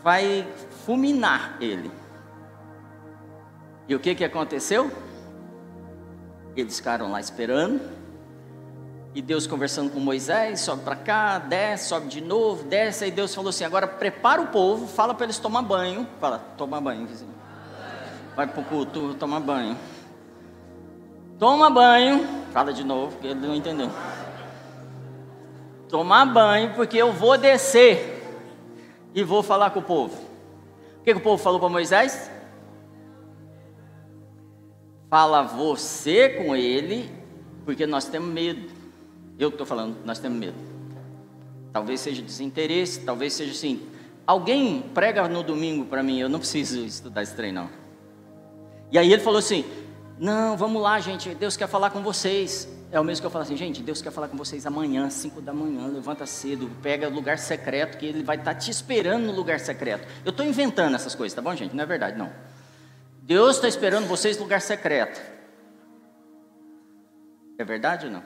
[0.02, 0.46] vai
[0.84, 1.90] fulminar ele.
[3.88, 4.88] E o que, que aconteceu?
[6.56, 7.80] Eles ficaram lá esperando.
[9.14, 13.04] E Deus conversando com Moisés, sobe para cá, desce, sobe de novo, desce.
[13.04, 16.06] Aí Deus falou assim: agora prepara o povo, fala para eles tomar banho.
[16.20, 17.34] Fala, toma banho, vizinho.
[18.34, 19.76] Vai para o culto tomar banho.
[21.38, 22.26] Toma banho.
[22.52, 23.90] Fala de novo, porque ele não entendeu.
[25.88, 28.22] Tomar banho, porque eu vou descer
[29.14, 30.14] e vou falar com o povo.
[31.00, 32.30] O que, que o povo falou para Moisés?
[35.08, 37.10] Fala você com ele,
[37.64, 38.68] porque nós temos medo.
[39.38, 40.56] Eu estou falando, nós temos medo.
[41.72, 43.82] Talvez seja desinteresse, talvez seja assim.
[44.26, 47.68] Alguém prega no domingo para mim, eu não preciso estudar esse trem, não.
[48.90, 49.64] E aí ele falou assim:
[50.18, 52.68] Não, vamos lá, gente, Deus quer falar com vocês.
[52.90, 55.40] É o mesmo que eu falo assim, gente, Deus quer falar com vocês amanhã, 5
[55.40, 59.32] da manhã, levanta cedo, pega lugar secreto, que Ele vai estar tá te esperando no
[59.32, 60.06] lugar secreto.
[60.24, 61.74] Eu estou inventando essas coisas, tá bom, gente?
[61.74, 62.30] Não é verdade, não.
[63.26, 65.20] Deus está esperando vocês no lugar secreto.
[67.58, 68.22] É verdade ou não?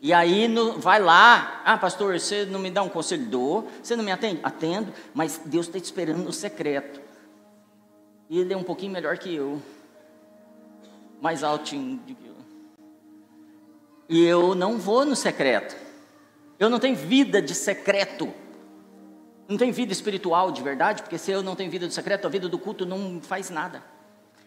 [0.00, 3.26] E aí no, vai lá, ah pastor, você não me dá um conselho?
[3.26, 3.68] Dou.
[3.82, 4.38] Você não me atende?
[4.44, 7.00] Atendo, mas Deus está te esperando no secreto.
[8.28, 9.60] E Ele é um pouquinho melhor que eu.
[11.20, 12.36] Mais altinho do que eu.
[14.08, 15.76] E eu não vou no secreto.
[16.60, 18.32] Eu não tenho vida de secreto.
[19.50, 22.30] Não tenho vida espiritual de verdade, porque se eu não tenho vida de secreto, a
[22.30, 23.82] vida do culto não faz nada.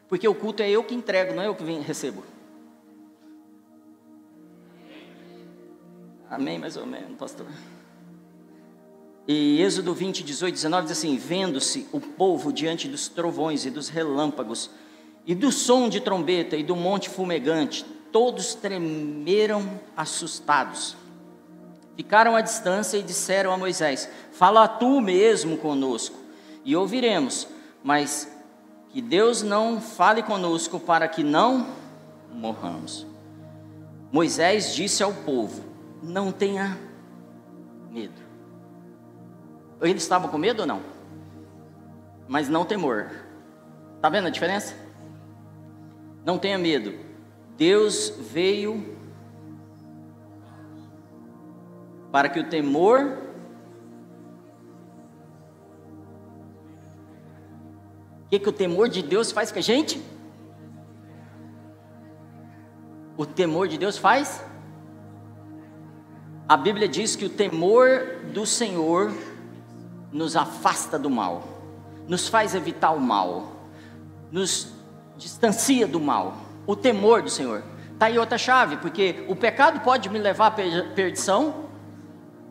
[0.08, 2.24] Porque o culto é eu que entrego, não é eu que recebo.
[6.30, 7.46] Amém, mais ou menos, pastor.
[9.28, 13.89] E Êxodo 20, 18, 19 diz assim: Vendo-se o povo diante dos trovões e dos
[13.89, 14.70] relâmpagos,
[15.26, 20.96] e do som de trombeta e do monte fumegante, todos tremeram assustados.
[21.95, 26.17] Ficaram à distância e disseram a Moisés: Fala tu mesmo conosco,
[26.65, 27.47] e ouviremos,
[27.84, 28.32] mas
[28.89, 31.67] que Deus não fale conosco para que não
[32.32, 33.06] morramos.
[34.12, 35.63] Moisés disse ao povo:
[36.01, 36.77] Não tenha
[37.89, 38.21] medo.
[39.82, 40.82] Eles estavam com medo ou não?
[42.27, 43.12] Mas não temor.
[43.95, 44.75] Está vendo a diferença?
[46.25, 46.93] Não tenha medo.
[47.58, 48.92] Deus veio
[52.13, 53.17] para que o temor
[58.26, 60.02] O que, que o temor de Deus faz com a gente?
[63.15, 64.43] O temor de Deus faz?
[66.49, 69.13] A Bíblia diz que o temor do Senhor
[70.12, 71.43] nos afasta do mal,
[72.08, 73.69] nos faz evitar o mal,
[74.32, 74.73] nos
[75.15, 76.38] distancia do mal.
[76.65, 77.63] O temor do Senhor.
[77.91, 81.63] Está aí outra chave, porque o pecado pode me levar à perdição.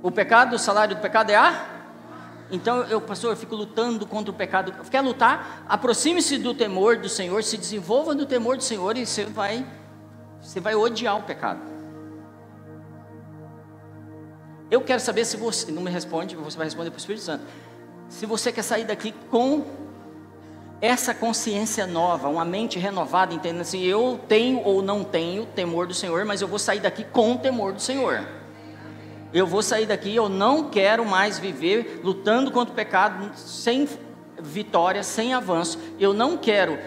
[0.03, 1.67] O pecado, o salário do pecado é a.
[2.51, 4.73] Então, eu, pastor, eu fico lutando contra o pecado.
[4.91, 5.65] Quer lutar?
[5.69, 9.65] Aproxime-se do temor do Senhor, se desenvolva no temor do Senhor e você vai,
[10.41, 11.61] você vai odiar o pecado.
[14.71, 17.45] Eu quero saber se você, não me responde, você vai responder para o Espírito Santo.
[18.09, 19.65] Se você quer sair daqui com
[20.81, 25.95] essa consciência nova, uma mente renovada, entendendo assim, eu tenho ou não tenho temor do
[25.95, 28.42] Senhor, mas eu vou sair daqui com o temor do Senhor.
[29.33, 33.89] Eu vou sair daqui, eu não quero mais viver lutando contra o pecado sem
[34.39, 35.79] vitória, sem avanço.
[35.99, 36.79] Eu não quero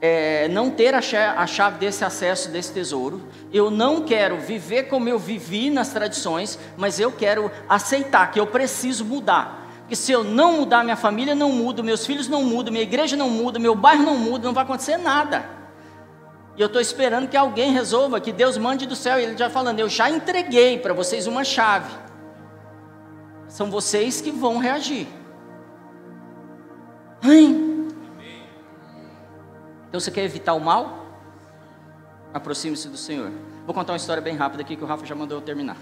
[0.00, 3.22] é, não ter a chave, desse acesso, desse tesouro.
[3.52, 8.46] Eu não quero viver como eu vivi nas tradições, mas eu quero aceitar que eu
[8.46, 9.66] preciso mudar.
[9.80, 13.16] Porque se eu não mudar, minha família não muda, meus filhos não mudam, minha igreja
[13.16, 15.48] não muda, meu bairro não muda, não vai acontecer nada.
[16.56, 19.18] E eu estou esperando que alguém resolva, que Deus mande do céu.
[19.18, 21.94] E ele já falando, eu já entreguei para vocês uma chave.
[23.46, 25.06] São vocês que vão reagir.
[27.22, 27.88] Amém.
[29.88, 31.06] Então você quer evitar o mal?
[32.32, 33.30] Aproxime-se do Senhor.
[33.64, 35.76] Vou contar uma história bem rápida aqui que o Rafa já mandou eu terminar.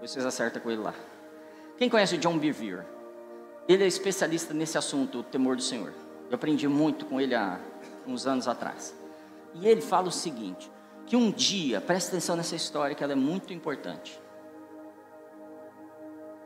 [0.00, 0.94] Vocês acertam com ele lá.
[1.76, 2.82] Quem conhece o John Bevere?
[3.66, 5.92] Ele é especialista nesse assunto, o temor do Senhor.
[6.28, 7.58] Eu aprendi muito com ele há
[8.06, 8.94] uns anos atrás.
[9.54, 10.70] E ele fala o seguinte:
[11.06, 14.20] que um dia, preste atenção nessa história, que ela é muito importante.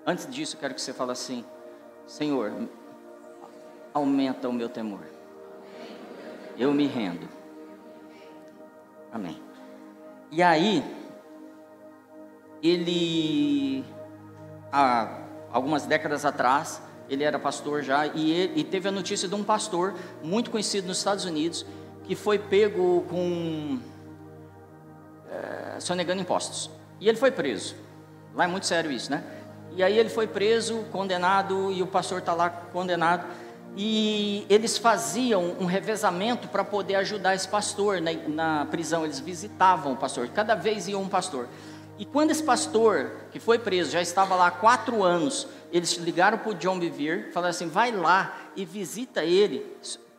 [0.07, 1.45] Antes disso, eu quero que você fale assim:
[2.07, 2.53] Senhor,
[3.93, 5.07] aumenta o meu temor.
[6.57, 7.29] Eu me rendo.
[9.13, 9.41] Amém.
[10.31, 10.83] E aí,
[12.63, 13.85] ele,
[14.73, 19.35] há algumas décadas atrás, ele era pastor já, e, ele, e teve a notícia de
[19.35, 21.65] um pastor muito conhecido nos Estados Unidos,
[22.05, 23.79] que foi pego com.
[25.31, 26.71] É, sonegando impostos.
[27.01, 27.75] E ele foi preso.
[28.35, 29.23] Lá é muito sério isso, né?
[29.77, 33.27] E aí ele foi preso, condenado, e o pastor está lá condenado
[33.77, 39.05] e eles faziam um revezamento para poder ajudar esse pastor na, na, prisão.
[39.05, 41.49] Eles visitavam o pastor, cada vez ia um pastor.
[41.97, 46.39] E quando esse pastor, que foi preso, já estava lá há quatro anos, eles ligaram
[46.39, 49.67] para o John Bevere, falaram assim: vai lá e visita ele,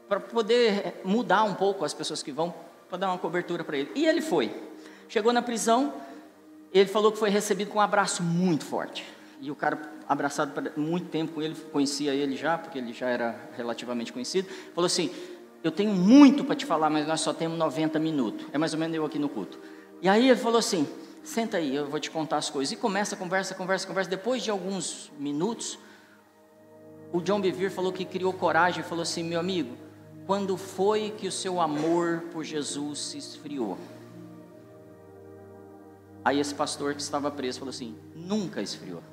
[0.08, 2.54] para poder mudar um pouco as pessoas que vão,
[2.88, 3.92] para dar uma cobertura para ele.
[3.96, 4.54] E ele foi.
[5.08, 5.94] Chegou na prisão,
[6.74, 9.06] ele falou que foi recebido com um abraço muito forte.
[9.42, 13.08] E o cara abraçado por muito tempo com ele, conhecia ele já, porque ele já
[13.08, 15.12] era relativamente conhecido, falou assim:
[15.64, 18.46] Eu tenho muito para te falar, mas nós só temos 90 minutos.
[18.52, 19.60] É mais ou menos eu aqui no culto.
[20.02, 20.88] E aí ele falou assim:
[21.24, 22.72] Senta aí, eu vou te contar as coisas.
[22.72, 24.10] E começa, conversa, conversa, conversa.
[24.10, 25.78] Depois de alguns minutos,
[27.12, 29.76] o John Bevere falou que criou coragem falou assim: Meu amigo,
[30.26, 33.78] quando foi que o seu amor por Jesus se esfriou?
[36.24, 39.04] Aí esse pastor que estava preso falou assim: Nunca esfriou.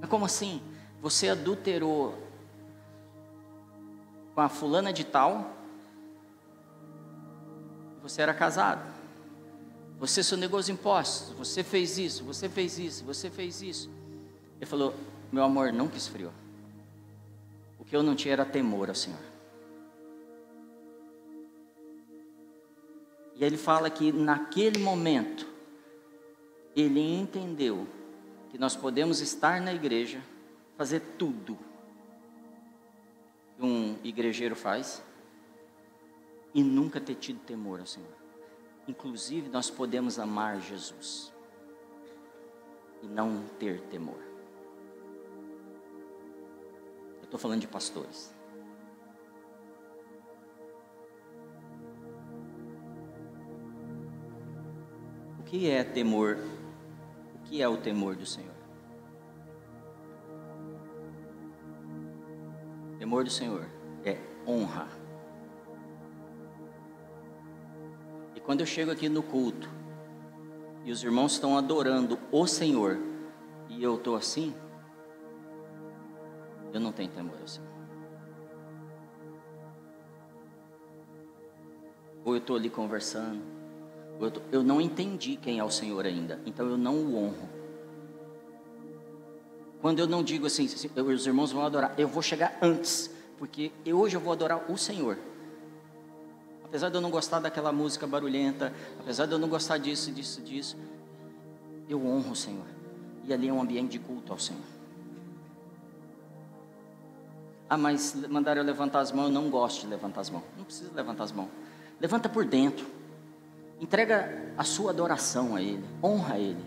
[0.00, 0.60] Mas como assim?
[1.00, 2.18] Você adulterou
[4.34, 5.50] com a fulana de tal,
[8.02, 8.89] você era casado.
[10.00, 13.90] Você sonegou os impostos, você fez isso, você fez isso, você fez isso.
[14.56, 14.94] Ele falou:
[15.30, 16.32] Meu amor nunca esfriou.
[17.78, 19.20] O que eu não tinha era temor ao Senhor.
[23.36, 25.46] E ele fala que naquele momento,
[26.74, 27.86] ele entendeu
[28.50, 30.22] que nós podemos estar na igreja,
[30.78, 31.58] fazer tudo
[33.54, 35.02] que um igrejeiro faz
[36.54, 38.29] e nunca ter tido temor ao Senhor.
[38.90, 41.32] Inclusive, nós podemos amar Jesus
[43.00, 44.20] e não ter temor.
[47.18, 48.34] Eu estou falando de pastores.
[55.38, 56.36] O que é temor
[57.44, 58.50] que é o temor do Senhor?
[62.98, 63.66] Temor do Senhor
[64.04, 64.99] é honra.
[68.50, 69.70] Quando eu chego aqui no culto
[70.84, 72.98] e os irmãos estão adorando o Senhor,
[73.68, 74.52] e eu estou assim,
[76.72, 77.70] eu não tenho temor ao Senhor.
[82.24, 83.40] Ou eu estou ali conversando,
[84.18, 87.14] ou eu, tô, eu não entendi quem é o Senhor ainda, então eu não o
[87.14, 87.48] honro.
[89.80, 94.16] Quando eu não digo assim, os irmãos vão adorar, eu vou chegar antes, porque hoje
[94.16, 95.29] eu vou adorar o Senhor.
[96.70, 100.40] Apesar de eu não gostar daquela música barulhenta, apesar de eu não gostar disso, disso,
[100.40, 100.76] disso,
[101.88, 102.64] eu honro o Senhor.
[103.24, 104.62] E ali é um ambiente de culto ao Senhor.
[107.68, 110.44] Ah, mas mandaram eu levantar as mãos, eu não gosto de levantar as mãos.
[110.56, 111.48] Não precisa levantar as mãos.
[112.00, 112.86] Levanta por dentro.
[113.80, 115.84] Entrega a sua adoração a Ele.
[116.00, 116.64] Honra Ele.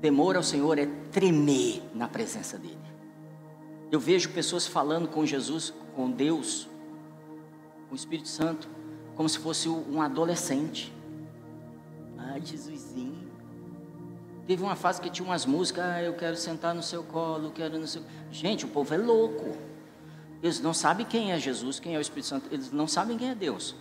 [0.00, 2.91] Temor ao Senhor é tremer na presença dEle.
[3.92, 6.68] Eu vejo pessoas falando com Jesus, com Deus,
[7.88, 8.68] com o Espírito Santo,
[9.14, 10.92] como se fosse um adolescente.
[12.18, 13.30] Ah, Jesusinho.
[14.46, 17.78] Teve uma fase que tinha umas músicas, ah, eu quero sentar no seu colo, quero
[17.78, 18.02] no seu.
[18.30, 19.56] Gente, o povo é louco.
[20.42, 23.30] Eles não sabem quem é Jesus, quem é o Espírito Santo, eles não sabem quem
[23.30, 23.76] é Deus.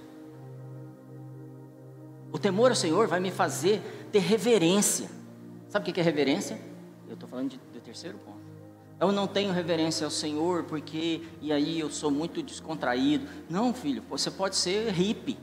[2.31, 3.81] O temor ao Senhor vai me fazer
[4.11, 5.09] ter reverência
[5.71, 6.59] Sabe o que é reverência?
[7.07, 8.40] Eu estou falando do terceiro ponto.
[9.01, 13.27] Eu não tenho reverência ao Senhor porque, e aí eu sou muito descontraído.
[13.49, 15.39] Não, filho, você pode ser hippie.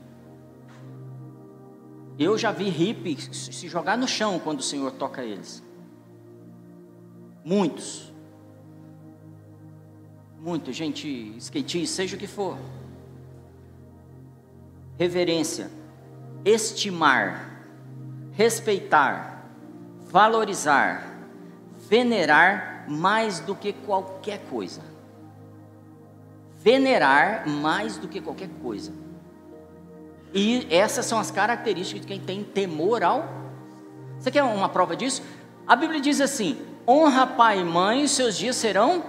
[2.17, 5.61] Eu já vi hippie se jogar no chão quando o Senhor toca eles.
[7.43, 8.13] Muitos.
[10.39, 12.57] Muito, gente, skatista, seja o que for.
[14.97, 15.69] Reverência,
[16.45, 17.65] estimar,
[18.31, 19.49] respeitar,
[20.09, 21.03] valorizar,
[21.89, 24.81] venerar mais do que qualquer coisa.
[26.57, 28.91] Venerar mais do que qualquer coisa.
[30.33, 33.27] E essas são as características de quem tem temor ao.
[34.19, 35.21] Você quer uma prova disso?
[35.65, 39.03] A Bíblia diz assim: honra pai e mãe, seus dias serão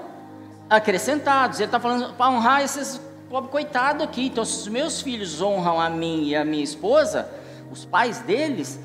[0.69, 1.59] acrescentados.
[1.59, 3.01] Ele está falando para honrar esses
[3.31, 4.27] pobre coitado aqui.
[4.27, 7.31] Então, se os meus filhos honram a mim e a minha esposa,
[7.71, 8.81] os pais deles,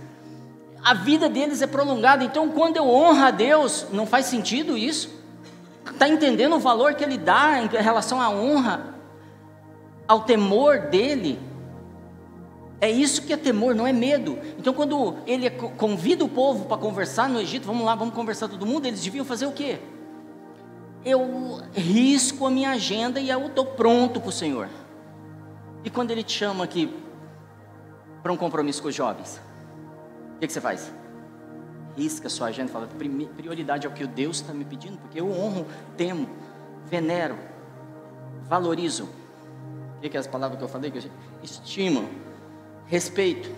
[0.85, 2.23] a vida deles é prolongada.
[2.23, 5.09] Então, quando eu honro a Deus, não faz sentido isso?
[5.91, 8.93] Está entendendo o valor que Ele dá em relação à honra,
[10.07, 11.39] ao temor dele?
[12.79, 14.37] É isso que é temor, não é medo.
[14.59, 18.63] Então, quando ele convida o povo para conversar no Egito, vamos lá, vamos conversar todo
[18.63, 19.79] mundo, eles deviam fazer o quê?
[21.03, 24.69] Eu risco a minha agenda e eu estou pronto para o Senhor.
[25.83, 26.93] E quando ele te chama aqui
[28.21, 29.41] para um compromisso com os jovens?
[30.35, 30.93] O que, que você faz?
[31.95, 32.87] Risca sua agenda e fala:
[33.37, 35.65] prioridade é o que Deus está me pedindo, porque eu honro,
[35.95, 36.29] temo,
[36.85, 37.37] venero,
[38.43, 39.05] valorizo.
[39.97, 40.91] O que, que é as palavras que eu falei?
[41.41, 42.09] Estimo,
[42.85, 43.49] respeito.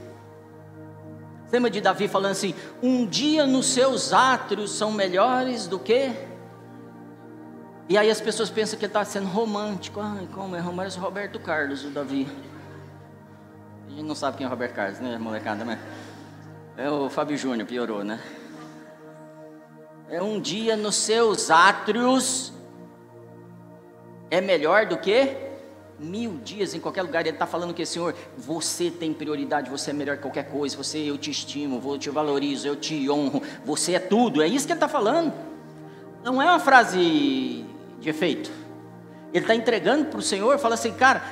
[1.52, 6.12] Lembra de Davi falando assim: um dia nos seus átrios são melhores do que.
[7.90, 10.02] E aí as pessoas pensam que ele está sendo romântico.
[10.02, 11.04] Ai, como é romântico?
[11.04, 12.28] Roberto Carlos, o Davi.
[13.88, 15.80] A gente não sabe quem é Roberto Carlos, né, molecada, mas.
[16.80, 18.22] É o Fábio Júnior, piorou, né?
[20.08, 22.54] É um dia nos seus átrios
[24.30, 25.36] é melhor do que
[25.98, 27.22] mil dias em qualquer lugar.
[27.22, 31.00] Ele está falando que, Senhor, você tem prioridade, você é melhor que qualquer coisa, você,
[31.00, 34.44] eu te estimo, eu te valorizo, eu te honro, você é tudo.
[34.44, 35.34] É isso que ele está falando.
[36.24, 37.66] Não é uma frase
[38.00, 38.52] de efeito.
[39.34, 41.24] Ele está entregando para o Senhor, fala assim, cara,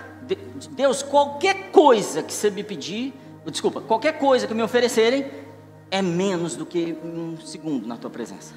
[0.71, 3.13] Deus, qualquer coisa que você me pedir,
[3.51, 5.29] desculpa, qualquer coisa que me oferecerem
[5.91, 8.53] é menos do que um segundo na tua presença.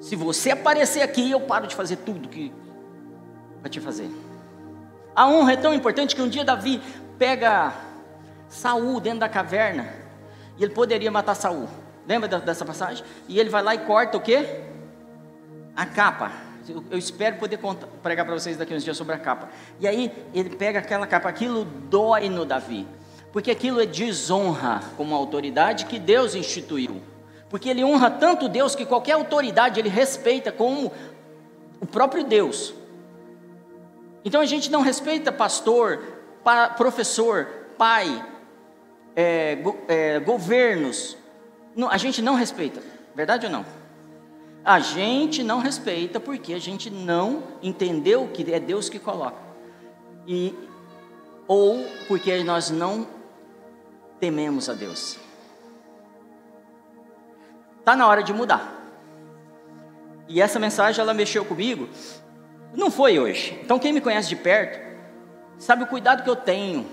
[0.00, 2.52] Se você aparecer aqui, eu paro de fazer tudo que
[3.60, 4.10] vai te fazer.
[5.14, 6.80] A honra é tão importante que um dia Davi
[7.18, 7.74] pega
[8.48, 9.92] Saul dentro da caverna
[10.58, 11.68] e ele poderia matar Saul.
[12.06, 13.04] Lembra dessa passagem?
[13.28, 14.62] E ele vai lá e corta o quê?
[15.76, 16.32] A capa.
[16.90, 19.48] Eu espero poder contar, pregar para vocês daqui uns dias sobre a capa.
[19.80, 22.86] E aí ele pega aquela capa, aquilo dói no Davi
[23.32, 27.00] porque aquilo é desonra como autoridade que Deus instituiu.
[27.48, 30.92] Porque ele honra tanto Deus que qualquer autoridade ele respeita como
[31.80, 32.74] o próprio Deus.
[34.24, 36.02] Então a gente não respeita pastor,
[36.76, 37.46] professor,
[37.78, 38.24] pai,
[39.16, 39.58] é,
[39.88, 41.16] é, governos.
[41.74, 42.82] Não, a gente não respeita,
[43.14, 43.64] verdade ou não?
[44.64, 49.40] A gente não respeita porque a gente não entendeu que é Deus que coloca.
[50.26, 50.54] E,
[51.48, 53.21] ou porque nós não
[54.22, 55.18] tememos a Deus.
[57.80, 58.72] Está na hora de mudar.
[60.28, 61.88] E essa mensagem ela mexeu comigo.
[62.72, 63.58] Não foi hoje.
[63.64, 64.78] Então quem me conhece de perto
[65.58, 66.86] sabe o cuidado que eu tenho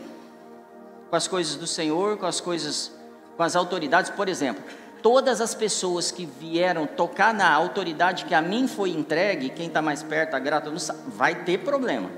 [1.12, 2.92] com as coisas do Senhor, com as coisas
[3.38, 4.64] com as autoridades, por exemplo,
[5.04, 9.84] todas as pessoas que vieram tocar na autoridade que a mim foi entregue, quem está
[9.84, 10.74] mais perto, a grata,
[11.06, 12.10] vai ter problema.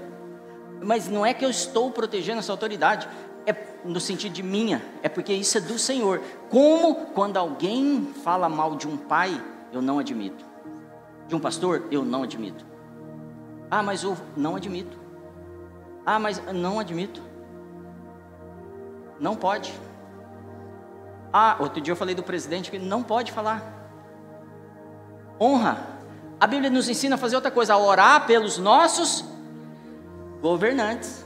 [0.82, 3.08] Mas não é que eu estou protegendo essa autoridade,
[3.46, 6.22] é no sentido de minha, é porque isso é do Senhor.
[6.50, 10.46] Como quando alguém fala mal de um pai, eu não admito.
[11.28, 12.66] De um pastor, eu não admito.
[13.70, 15.00] Ah, mas eu não admito.
[16.06, 17.22] Ah, mas não admito.
[19.20, 19.74] Não pode.
[21.32, 23.64] Ah, outro dia eu falei do presidente que não pode falar.
[25.40, 25.88] Honra.
[26.40, 29.24] A Bíblia nos ensina a fazer outra coisa, a orar pelos nossos
[30.42, 31.24] governantes.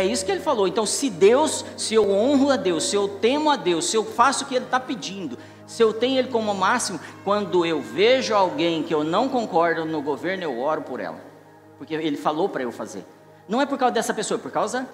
[0.00, 0.66] É isso que ele falou.
[0.66, 4.02] Então, se Deus, se eu honro a Deus, se eu temo a Deus, se eu
[4.02, 5.36] faço o que Ele está pedindo,
[5.66, 10.00] se eu tenho Ele como máximo, quando eu vejo alguém que eu não concordo no
[10.00, 11.20] governo, eu oro por ela.
[11.76, 13.04] Porque Ele falou para eu fazer.
[13.46, 14.88] Não é por causa dessa pessoa, é por causa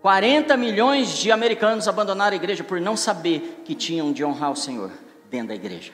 [0.00, 4.56] 40 milhões de americanos abandonaram a igreja por não saber que tinham de honrar o
[4.56, 4.92] Senhor
[5.28, 5.92] dentro da igreja.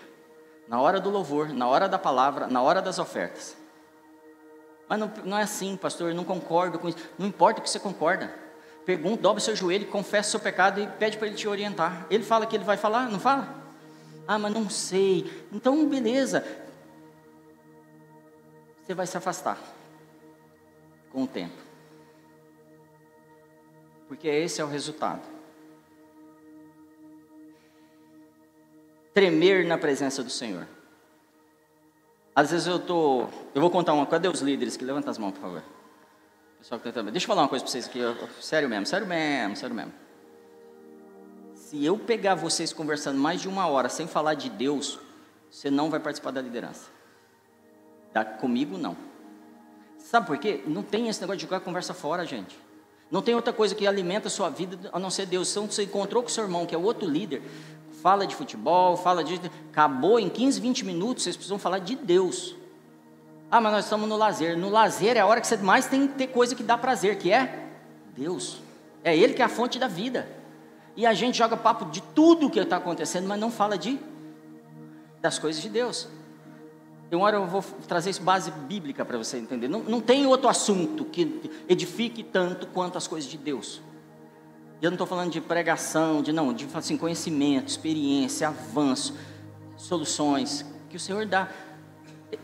[0.69, 3.57] Na hora do louvor, na hora da palavra, na hora das ofertas.
[4.89, 6.99] Mas não, não é assim, pastor, eu não concordo com isso.
[7.19, 8.33] Não importa o que você concorda.
[8.85, 12.07] Pergunta, dobre seu joelho, confessa o seu pecado e pede para ele te orientar.
[12.09, 13.55] Ele fala que ele vai falar, não fala?
[14.29, 15.47] Ah, mas não sei.
[15.53, 16.45] Então, beleza.
[18.85, 19.59] Você vai se afastar
[21.11, 21.67] com o tempo
[24.09, 25.23] porque esse é o resultado.
[29.13, 30.67] Tremer na presença do Senhor.
[32.37, 35.33] Às vezes eu tô, eu vou contar uma, cadê os líderes que levantam as mãos,
[35.33, 35.63] por favor?
[36.59, 37.99] Pessoal que tá Deixa eu falar uma coisa para vocês aqui,
[38.43, 39.95] sério mesmo, sério mesmo, sério mesmo.
[41.55, 44.99] Se eu pegar vocês conversando mais de uma hora sem falar de Deus,
[45.51, 46.91] você não vai participar da liderança.
[48.13, 48.99] Da, comigo não.
[49.97, 50.63] Sabe por quê?
[50.67, 52.59] Não tem esse negócio de jogar conversa fora, gente.
[53.11, 55.51] Não tem outra coisa que alimenta a sua vida a não ser Deus.
[55.51, 57.43] Então você encontrou com seu irmão, que é outro líder,
[58.03, 59.41] fala de futebol, fala de.
[59.71, 62.55] Acabou em 15, 20 minutos, vocês precisam falar de Deus.
[63.51, 64.57] Ah, mas nós estamos no lazer.
[64.57, 67.19] No lazer é a hora que você mais tem que ter coisa que dá prazer,
[67.19, 67.69] que é
[68.17, 68.61] Deus.
[69.05, 70.29] É Ele que é a fonte da vida.
[70.97, 73.99] E a gente joga papo de tudo que está acontecendo, mas não fala de
[75.21, 76.09] das coisas de Deus.
[77.11, 79.69] Uma hora eu vou trazer isso base bíblica para você entender.
[79.69, 83.81] Não, não tem outro assunto que edifique tanto quanto as coisas de Deus.
[84.81, 89.15] E eu não estou falando de pregação, de não, de assim, conhecimento, experiência, avanço,
[89.77, 91.49] soluções que o Senhor dá.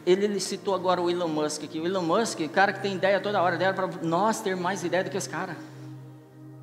[0.07, 1.79] Ele, ele citou agora o Elon Musk aqui.
[1.79, 5.05] O Elon Musk, cara que tem ideia toda hora, ideia para nós ter mais ideia
[5.05, 5.57] do que esse cara,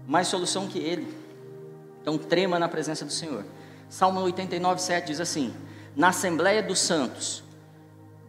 [0.07, 1.13] mais solução que ele.
[2.01, 3.45] Então trema na presença do Senhor.
[3.89, 5.53] Salmo 89, 7 diz assim:
[5.95, 7.43] Na Assembleia dos Santos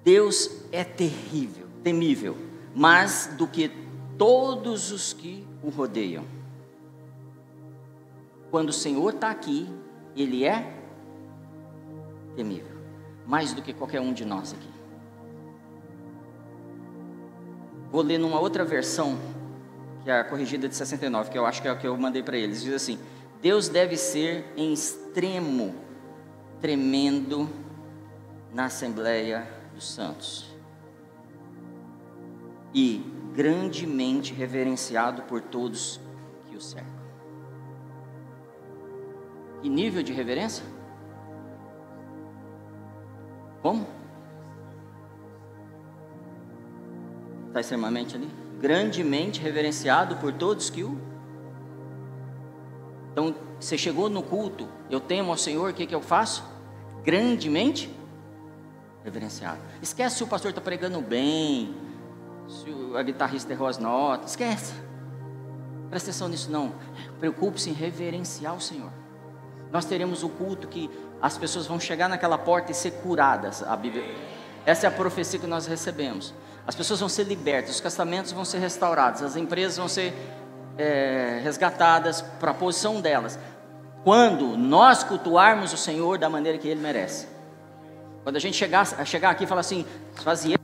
[0.05, 2.36] Deus é terrível, temível,
[2.74, 3.70] mais do que
[4.16, 6.24] todos os que o rodeiam.
[8.51, 9.68] Quando o Senhor está aqui,
[10.16, 10.76] Ele é
[12.34, 12.76] temível,
[13.26, 14.68] mais do que qualquer um de nós aqui.
[17.90, 19.18] Vou ler numa outra versão,
[20.03, 22.22] que é a corrigida de 69, que eu acho que é a que eu mandei
[22.22, 22.62] para eles.
[22.62, 22.98] Diz assim:
[23.42, 25.74] Deus deve ser em extremo
[26.61, 27.48] tremendo
[28.53, 30.51] na assembleia dos santos
[32.74, 33.03] e
[33.34, 36.01] grandemente reverenciado por todos
[36.48, 36.99] que o cercam.
[39.62, 40.64] Que nível de reverência?
[43.62, 43.86] Como?
[47.48, 48.28] Está extremamente ali?
[48.58, 50.98] Grandemente reverenciado por todos que o.
[53.12, 56.44] Então, você chegou no culto, eu temo ao Senhor, o que, que eu faço?
[57.02, 57.92] Grandemente
[59.04, 59.61] reverenciado.
[59.82, 61.74] Esquece se o pastor está pregando bem,
[62.48, 64.74] se a guitarrista errou as notas, esquece.
[65.90, 66.72] Presta atenção nisso não.
[67.18, 68.99] Preocupe-se em reverenciar o Senhor.
[69.72, 70.90] Nós teremos o culto que
[71.22, 73.62] as pessoas vão chegar naquela porta e ser curadas.
[73.62, 74.04] A Bíblia,
[74.66, 76.34] essa é a profecia que nós recebemos.
[76.66, 80.14] As pessoas vão ser libertas, os casamentos vão ser restaurados, as empresas vão ser
[80.76, 83.38] é, resgatadas para a posição delas.
[84.02, 87.28] Quando nós cultuarmos o Senhor da maneira que Ele merece.
[88.22, 90.56] Quando a gente chegar, chegar aqui e falar assim, esvaziei.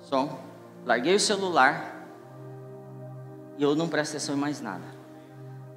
[0.00, 0.38] Som.
[0.84, 1.96] Larguei o celular.
[3.58, 4.97] E eu não presto atenção em mais nada.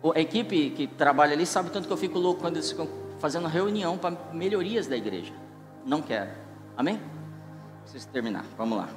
[0.03, 2.87] A equipe que trabalha ali sabe tanto que eu fico louco quando eles ficam
[3.19, 5.33] fazendo reunião para melhorias da igreja.
[5.85, 6.31] Não quero.
[6.75, 6.99] Amém?
[7.83, 8.43] Preciso terminar.
[8.57, 8.89] Vamos lá.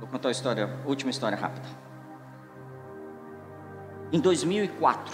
[0.00, 1.84] Vou contar a história, última história rápida
[4.14, 5.12] em 2004.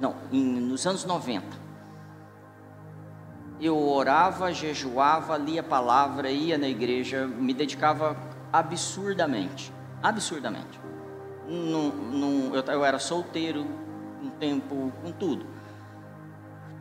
[0.00, 1.46] Não, em, nos anos 90.
[3.60, 8.16] eu orava, jejuava, lia a palavra, ia na igreja, me dedicava
[8.52, 9.72] absurdamente.
[10.02, 10.80] Absurdamente.
[11.48, 13.66] Eu, eu era solteiro
[14.22, 15.46] um tempo com tudo.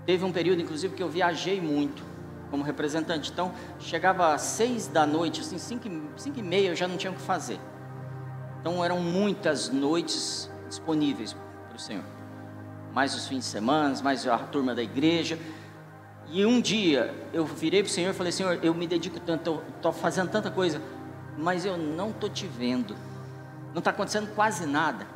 [0.05, 2.03] Teve um período, inclusive, que eu viajei muito
[2.49, 3.31] como representante.
[3.31, 7.11] Então, chegava às seis da noite, assim, cinco, cinco e meia, eu já não tinha
[7.11, 7.59] o que fazer.
[8.59, 11.35] Então, eram muitas noites disponíveis
[11.67, 12.03] para o Senhor.
[12.93, 15.37] Mais os fins de semana, mais a turma da igreja.
[16.27, 19.61] E um dia, eu virei para o Senhor e falei, Senhor, eu me dedico tanto,
[19.75, 20.81] estou fazendo tanta coisa,
[21.39, 22.95] mas eu não estou te vendo.
[23.71, 25.07] Não está acontecendo quase nada.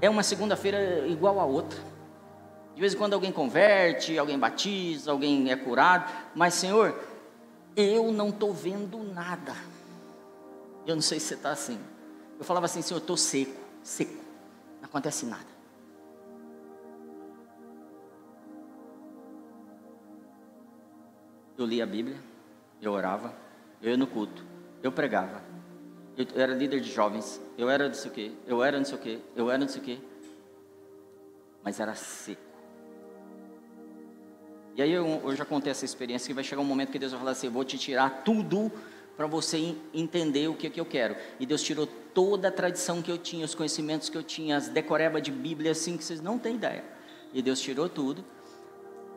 [0.00, 1.78] É uma segunda-feira igual a outra.
[2.74, 6.98] De vez em quando alguém converte, alguém batiza, alguém é curado, mas Senhor,
[7.76, 9.54] eu não estou vendo nada.
[10.86, 11.78] Eu não sei se você está assim.
[12.38, 14.16] Eu falava assim, Senhor, estou seco, seco,
[14.80, 15.52] não acontece nada.
[21.56, 22.16] Eu lia a Bíblia,
[22.80, 23.32] eu orava,
[23.80, 24.44] eu ia no culto,
[24.82, 25.51] eu pregava,
[26.16, 28.94] eu era líder de jovens, eu era não sei o quê, eu era não sei
[28.94, 29.98] o quê, eu era não sei o quê,
[31.62, 32.40] mas era seco.
[34.74, 37.12] E aí eu, eu já contei essa experiência que vai chegar um momento que Deus
[37.12, 38.72] vai falar assim: eu vou te tirar tudo
[39.16, 41.16] para você entender o que, que eu quero.
[41.38, 44.68] E Deus tirou toda a tradição que eu tinha, os conhecimentos que eu tinha, as
[44.68, 46.84] decorebas de Bíblia assim que vocês não têm ideia.
[47.32, 48.24] E Deus tirou tudo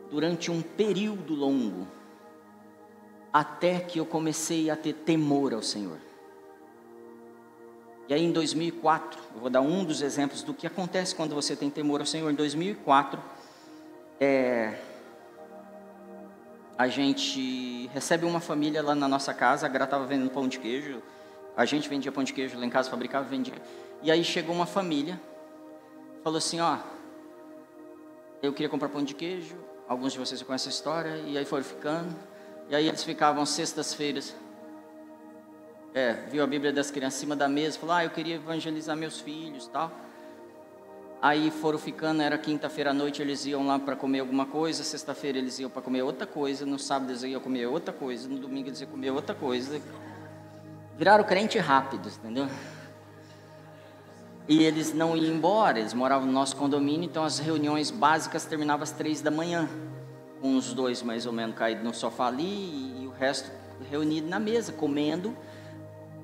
[0.09, 1.87] durante um período longo,
[3.31, 5.97] até que eu comecei a ter temor ao Senhor.
[8.07, 11.55] E aí em 2004, eu vou dar um dos exemplos do que acontece quando você
[11.55, 12.29] tem temor ao Senhor.
[12.29, 13.19] Em 2004,
[14.19, 14.79] é,
[16.77, 20.59] a gente recebe uma família lá na nossa casa, a Gra estava vendendo pão de
[20.59, 21.01] queijo,
[21.57, 23.55] a gente vendia pão de queijo lá em casa, fabricava vendia.
[24.03, 25.19] E aí chegou uma família,
[26.23, 26.77] falou assim, ó,
[28.43, 29.55] eu queria comprar pão de queijo,
[29.87, 32.15] alguns de vocês conhecem a história, e aí foram ficando,
[32.69, 34.35] e aí eles ficavam sextas-feiras,
[35.95, 38.97] é, viu a Bíblia das crianças em cima da mesa, falou, ah, eu queria evangelizar
[38.97, 39.89] meus filhos, tal.
[41.21, 45.37] Aí foram ficando, era quinta-feira à noite, eles iam lá para comer alguma coisa, sexta-feira
[45.37, 48.67] eles iam para comer outra coisa, no sábado eles iam comer outra coisa, no domingo
[48.67, 49.81] eles iam comer outra coisa.
[50.97, 52.49] Viraram crente rápido, entendeu?
[54.49, 58.83] E eles não iam embora, eles moravam no nosso condomínio, então as reuniões básicas terminavam
[58.83, 59.69] às três da manhã,
[60.41, 63.49] os dois mais ou menos caídos no sofá ali e o resto
[63.89, 65.35] reunido na mesa, comendo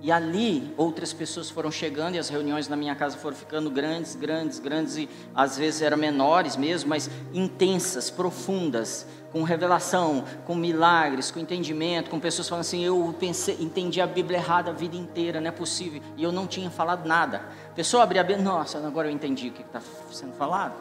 [0.02, 4.16] e ali outras pessoas foram chegando e as reuniões na minha casa foram ficando grandes,
[4.16, 11.32] grandes, grandes e às vezes eram menores mesmo, mas intensas, profundas, com revelação, com milagres,
[11.32, 15.40] com entendimento, com pessoas falando assim, eu pensei, entendi a Bíblia errada a vida inteira,
[15.40, 17.44] não é possível, e eu não tinha falado nada.
[17.70, 19.82] A pessoa abria a Bíblia, nossa, agora eu entendi o que está
[20.12, 20.74] sendo falado.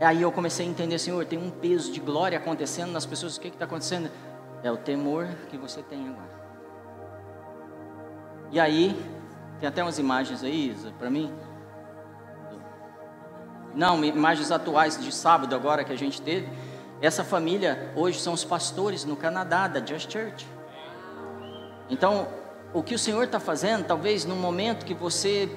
[0.00, 3.40] Aí eu comecei a entender, Senhor, tem um peso de glória acontecendo nas pessoas, o
[3.40, 4.10] que está acontecendo?
[4.62, 6.39] É o temor que você tem agora.
[8.50, 8.96] E aí,
[9.60, 11.32] tem até umas imagens aí, Isa, para mim.
[13.74, 16.48] Não, imagens atuais de sábado agora que a gente teve.
[17.00, 20.46] Essa família hoje são os pastores no Canadá da Just Church.
[21.88, 22.28] Então,
[22.74, 25.48] o que o Senhor está fazendo, talvez num momento que você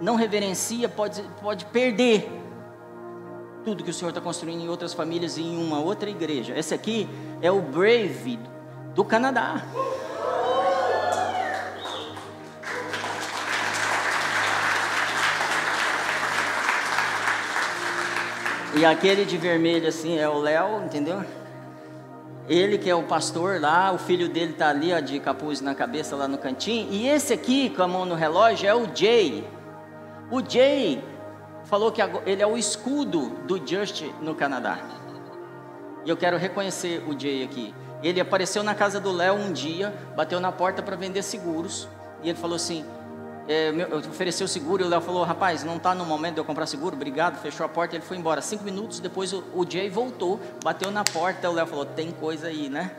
[0.00, 2.30] não reverencia, pode, pode perder
[3.64, 6.56] tudo que o Senhor está construindo em outras famílias e em uma outra igreja.
[6.56, 7.08] Esse aqui
[7.40, 8.38] é o Brave
[8.94, 9.62] do Canadá.
[18.74, 21.22] E aquele de vermelho assim é o Léo, entendeu?
[22.48, 25.74] Ele que é o pastor lá, o filho dele tá ali, ó, de capuz na
[25.74, 26.88] cabeça lá no cantinho.
[26.90, 29.46] E esse aqui, com a mão no relógio, é o Jay.
[30.30, 31.04] O Jay
[31.64, 34.78] falou que ele é o escudo do Just no Canadá.
[36.04, 37.74] E eu quero reconhecer o Jay aqui.
[38.02, 41.86] Ele apareceu na casa do Léo um dia, bateu na porta para vender seguros.
[42.22, 42.84] E ele falou assim:
[43.48, 43.72] é,
[44.08, 46.94] ofereceu seguro e o Léo falou: Rapaz, não está no momento de eu comprar seguro,
[46.94, 47.40] obrigado.
[47.40, 48.40] Fechou a porta ele foi embora.
[48.40, 51.50] Cinco minutos depois o, o Jay voltou, bateu na porta.
[51.50, 52.92] O Léo falou: Tem coisa aí, né?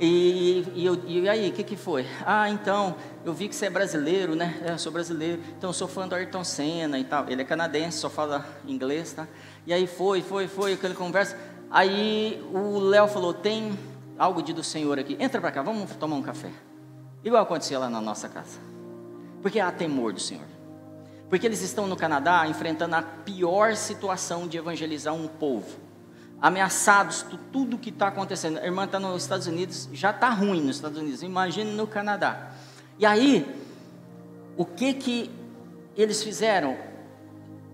[0.00, 2.06] E, e, eu, e aí, o que, que foi?
[2.24, 4.60] Ah, então, eu vi que você é brasileiro, né?
[4.64, 7.28] É, eu sou brasileiro, então eu sou fã do Ayrton Senna e tal.
[7.28, 9.26] Ele é canadense, só fala inglês, tá?
[9.66, 11.36] E aí foi, foi, foi, aquela conversa.
[11.70, 13.76] Aí o Léo falou: Tem
[14.16, 16.50] algo de do Senhor aqui, entra para cá, vamos tomar um café.
[17.24, 18.77] Igual acontecia lá na nossa casa.
[19.42, 20.46] Porque há temor do Senhor.
[21.28, 25.78] Porque eles estão no Canadá enfrentando a pior situação de evangelizar um povo.
[26.40, 28.58] Ameaçados por tudo que está acontecendo.
[28.58, 32.52] A irmã está nos Estados Unidos, já está ruim nos Estados Unidos, imagine no Canadá.
[32.98, 33.46] E aí,
[34.56, 35.30] o que que
[35.96, 36.76] eles fizeram?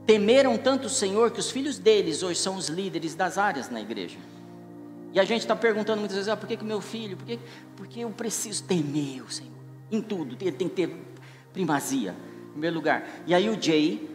[0.06, 3.80] Temeram tanto o Senhor que os filhos deles hoje são os líderes das áreas na
[3.80, 4.18] igreja.
[5.12, 7.38] E a gente está perguntando muitas vezes, ah, por que, que meu filho, por que,
[7.76, 9.52] porque eu preciso temer o Senhor,
[9.90, 11.13] em tudo, ele tem que ter
[11.54, 12.14] primazia,
[12.48, 13.06] em primeiro lugar.
[13.26, 14.10] E aí o Jay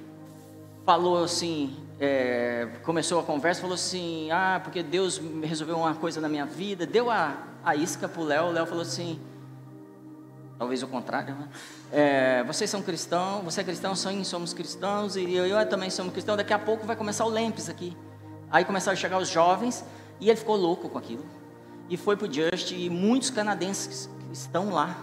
[0.86, 6.30] falou assim, é, começou a conversa, falou assim, ah, porque Deus resolveu uma coisa na
[6.30, 9.20] minha vida, deu a, a isca para o Léo, o Léo falou assim,
[10.58, 11.50] talvez o contrário, né?
[11.92, 16.12] É, vocês são cristãos, você é cristão, sim, somos cristãos, e eu, eu também somos
[16.12, 17.96] cristãos, daqui a pouco vai começar o Lempes aqui.
[18.52, 19.86] Aí começaram a chegar os jovens,
[20.20, 21.26] e ele ficou louco com aquilo.
[21.90, 24.98] E foi para o Just, e muitos canadenses estão lá,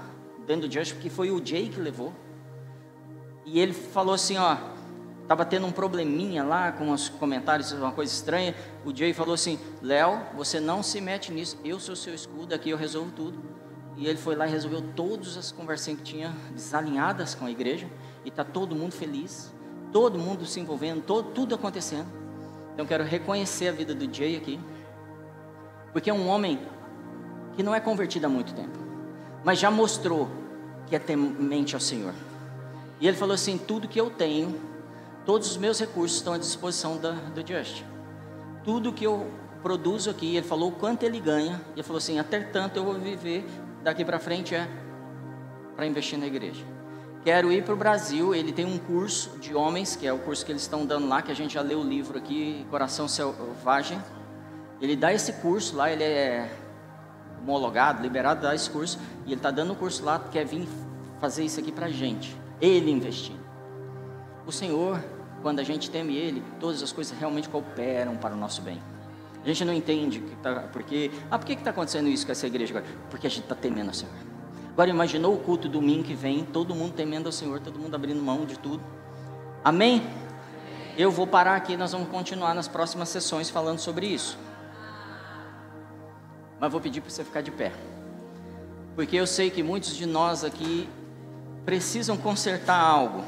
[0.46, 2.12] dentro do Just, porque foi o Jay que levou.
[3.46, 4.56] E ele falou assim, ó,
[5.22, 8.56] estava tendo um probleminha lá com os comentários, uma coisa estranha.
[8.84, 12.70] O Jay falou assim, Léo, você não se mete nisso, eu sou seu escudo, aqui
[12.70, 13.38] eu resolvo tudo.
[13.96, 17.88] E ele foi lá e resolveu todas as conversinhas que tinha desalinhadas com a igreja.
[18.24, 19.52] E está todo mundo feliz,
[19.92, 22.08] todo mundo se envolvendo, todo, tudo acontecendo.
[22.74, 24.58] Então quero reconhecer a vida do Jay aqui.
[25.92, 26.60] Porque é um homem
[27.54, 28.78] que não é convertido há muito tempo,
[29.44, 30.28] mas já mostrou
[30.88, 32.12] que é temente ao Senhor.
[33.00, 34.60] E ele falou assim: tudo que eu tenho,
[35.24, 37.82] todos os meus recursos estão à disposição da, do Just.
[38.64, 39.30] Tudo que eu
[39.62, 42.94] produzo aqui, ele falou quanto ele ganha, e ele falou assim: até tanto eu vou
[42.94, 43.44] viver
[43.82, 44.68] daqui para frente é
[45.76, 46.64] para investir na igreja.
[47.22, 48.34] Quero ir para o Brasil.
[48.34, 51.20] Ele tem um curso de homens, que é o curso que eles estão dando lá,
[51.20, 54.00] que a gente já leu o livro aqui, Coração Selvagem.
[54.80, 56.50] Ele dá esse curso lá, ele é
[57.42, 60.68] homologado, liberado, dá esse curso, e ele está dando o curso lá, quer vir
[61.20, 63.44] fazer isso aqui para gente, ele investindo.
[64.46, 65.02] O Senhor,
[65.42, 68.80] quando a gente teme Ele, todas as coisas realmente cooperam para o nosso bem.
[69.42, 72.46] A gente não entende que tá, porque, ah, por que está acontecendo isso com essa
[72.46, 72.92] igreja agora?
[73.10, 74.14] Porque a gente está temendo ao Senhor.
[74.72, 78.20] Agora imaginou o culto domingo que vem, todo mundo temendo ao Senhor, todo mundo abrindo
[78.20, 78.82] mão de tudo.
[79.64, 80.02] Amém?
[80.98, 84.38] Eu vou parar aqui, nós vamos continuar nas próximas sessões falando sobre isso.
[86.58, 87.72] Mas vou pedir para você ficar de pé.
[88.94, 90.88] Porque eu sei que muitos de nós aqui
[91.66, 93.24] precisam consertar algo.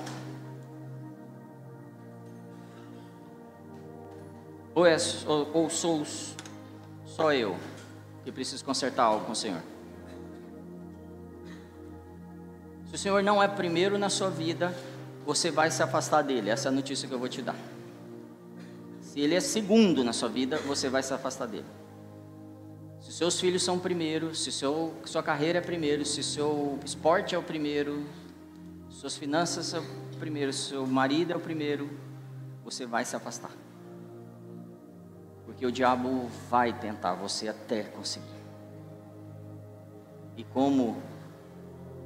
[4.75, 6.07] Ou, é, ou, ou sou
[7.05, 7.57] só eu
[8.25, 9.61] que preciso consertar algo com o Senhor?
[12.87, 14.73] Se o Senhor não é primeiro na sua vida,
[15.27, 16.49] você vai se afastar dele.
[16.49, 17.57] Essa é a notícia que eu vou te dar.
[19.01, 21.67] Se ele é segundo na sua vida, você vai se afastar dele.
[23.01, 27.39] Se seus filhos são primeiro, se seu, sua carreira é primeiro, se seu esporte é
[27.39, 28.05] o primeiro,
[28.99, 31.89] suas finanças são o primeiro, seu marido é o primeiro,
[32.65, 33.53] você vai se afastar.
[35.47, 38.27] Porque o diabo vai tentar você até conseguir.
[40.37, 41.01] E como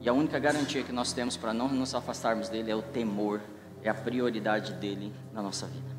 [0.03, 3.41] e a única garantia que nós temos para não nos afastarmos dele é o temor,
[3.83, 5.97] é a prioridade dele na nossa vida.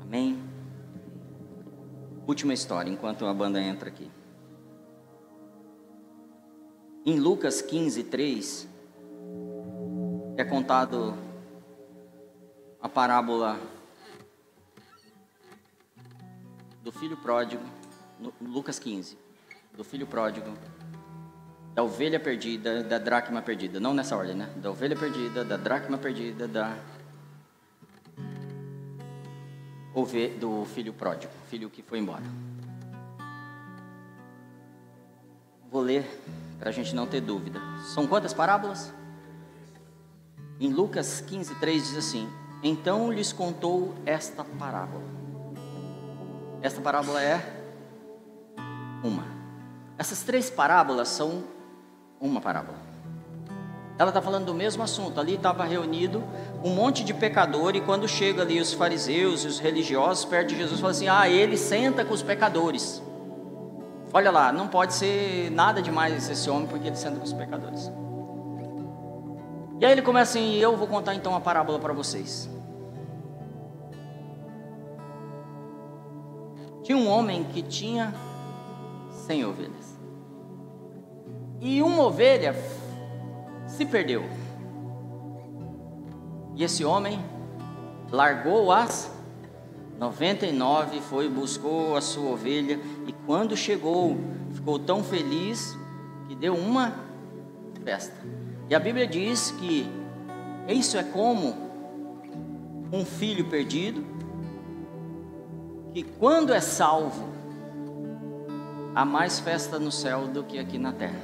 [0.00, 0.42] Amém.
[2.26, 4.10] Última história, enquanto a banda entra aqui.
[7.04, 8.73] Em Lucas 15, 3,
[10.36, 11.14] é contado
[12.80, 13.58] a parábola
[16.82, 17.62] do filho pródigo,
[18.40, 19.16] Lucas 15,
[19.76, 20.52] do filho pródigo,
[21.72, 24.52] da ovelha perdida, da dracma perdida, não nessa ordem, né?
[24.56, 26.76] Da ovelha perdida, da dracma perdida, da
[30.40, 32.24] do filho pródigo, filho que foi embora.
[35.70, 36.04] Vou ler
[36.58, 37.60] para a gente não ter dúvida.
[37.94, 38.92] São quantas parábolas?
[40.60, 42.28] Em Lucas 15, 3 diz assim:
[42.62, 45.02] Então lhes contou esta parábola.
[46.62, 47.40] Esta parábola é
[49.02, 49.24] uma.
[49.98, 51.44] Essas três parábolas são
[52.20, 52.78] uma parábola.
[53.98, 55.20] Ela está falando do mesmo assunto.
[55.20, 56.22] Ali estava reunido
[56.64, 60.56] um monte de pecador e quando chega ali os fariseus e os religiosos perto de
[60.56, 63.02] Jesus, fala assim: "Ah, ele senta com os pecadores".
[64.12, 67.90] Olha lá, não pode ser nada demais esse homem porque ele senta com os pecadores.
[69.80, 72.48] E aí ele começa assim: "Eu vou contar então a parábola para vocês".
[76.82, 78.14] Tinha um homem que tinha
[79.26, 79.98] cem ovelhas.
[81.60, 82.54] E uma ovelha
[83.66, 84.22] se perdeu.
[86.54, 87.18] E esse homem
[88.12, 89.10] largou as
[89.98, 94.16] 99, foi buscou a sua ovelha e quando chegou,
[94.52, 95.76] ficou tão feliz
[96.28, 96.92] que deu uma
[97.82, 98.14] festa.
[98.68, 99.90] E a Bíblia diz que
[100.68, 101.54] isso é como
[102.92, 104.04] um filho perdido
[105.92, 107.28] que quando é salvo
[108.94, 111.18] há mais festa no céu do que aqui na terra.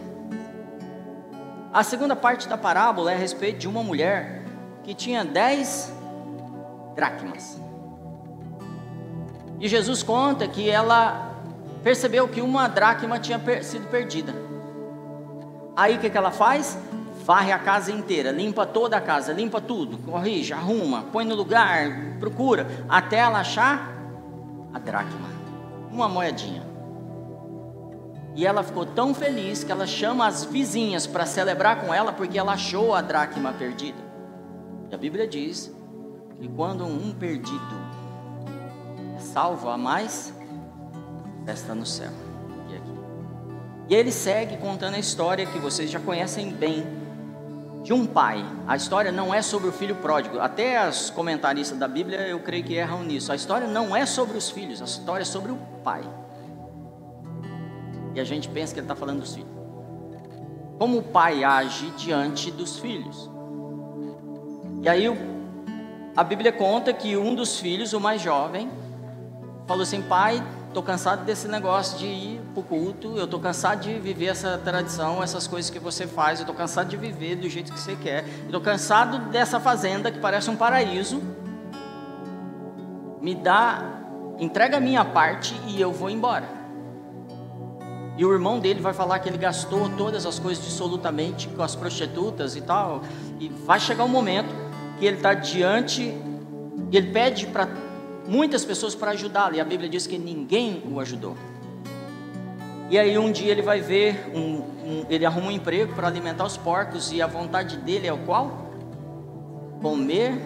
[1.72, 4.44] A segunda parte da parábola é a respeito de uma mulher
[4.82, 5.92] que tinha dez
[6.94, 7.60] dracmas.
[9.58, 11.34] E Jesus conta que ela
[11.82, 14.34] percebeu que uma dracma tinha sido perdida.
[15.76, 16.76] Aí o que, que ela faz?
[17.30, 22.16] Varre a casa inteira, limpa toda a casa, limpa tudo, corrige, arruma, põe no lugar,
[22.18, 23.94] procura, até ela achar
[24.74, 25.28] a dracma,
[25.92, 26.66] uma moedinha.
[28.34, 32.36] E ela ficou tão feliz que ela chama as vizinhas para celebrar com ela porque
[32.36, 34.02] ela achou a dracma perdida.
[34.90, 35.72] E a Bíblia diz
[36.40, 37.76] que quando um perdido
[39.16, 40.34] é salvo a mais,
[41.46, 42.10] festa no céu.
[42.68, 46.99] E, e ele segue contando a história que vocês já conhecem bem
[47.82, 48.44] de um pai.
[48.66, 50.38] A história não é sobre o filho pródigo.
[50.40, 53.32] Até as comentaristas da Bíblia eu creio que erram nisso.
[53.32, 56.02] A história não é sobre os filhos, a história é sobre o pai.
[58.14, 59.50] E a gente pensa que ele está falando dos filhos.
[60.78, 63.30] Como o pai age diante dos filhos.
[64.82, 65.06] E aí
[66.16, 68.70] a Bíblia conta que um dos filhos, o mais jovem,
[69.66, 73.80] falou assim: Pai, estou cansado desse negócio de ir para o culto, eu estou cansado
[73.80, 77.48] de viver essa tradição, essas coisas que você faz, eu estou cansado de viver do
[77.48, 81.20] jeito que você quer, estou cansado dessa fazenda que parece um paraíso.
[83.20, 83.82] Me dá,
[84.38, 86.48] entrega a minha parte e eu vou embora.
[88.16, 91.74] E o irmão dele vai falar que ele gastou todas as coisas dissolutamente com as
[91.74, 93.02] prostitutas e tal.
[93.40, 94.54] E vai chegar um momento
[94.98, 96.02] que ele está diante,
[96.92, 97.66] e ele pede para
[98.30, 99.56] muitas pessoas para ajudá-lo.
[99.56, 101.36] E a Bíblia diz que ninguém o ajudou.
[102.88, 106.44] E aí um dia ele vai ver, um, um, ele arruma um emprego para alimentar
[106.44, 108.70] os porcos e a vontade dele é o qual?
[109.82, 110.40] Comer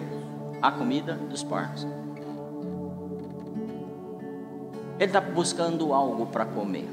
[0.61, 1.87] a comida dos porcos.
[4.97, 6.89] Ele está buscando algo para comer.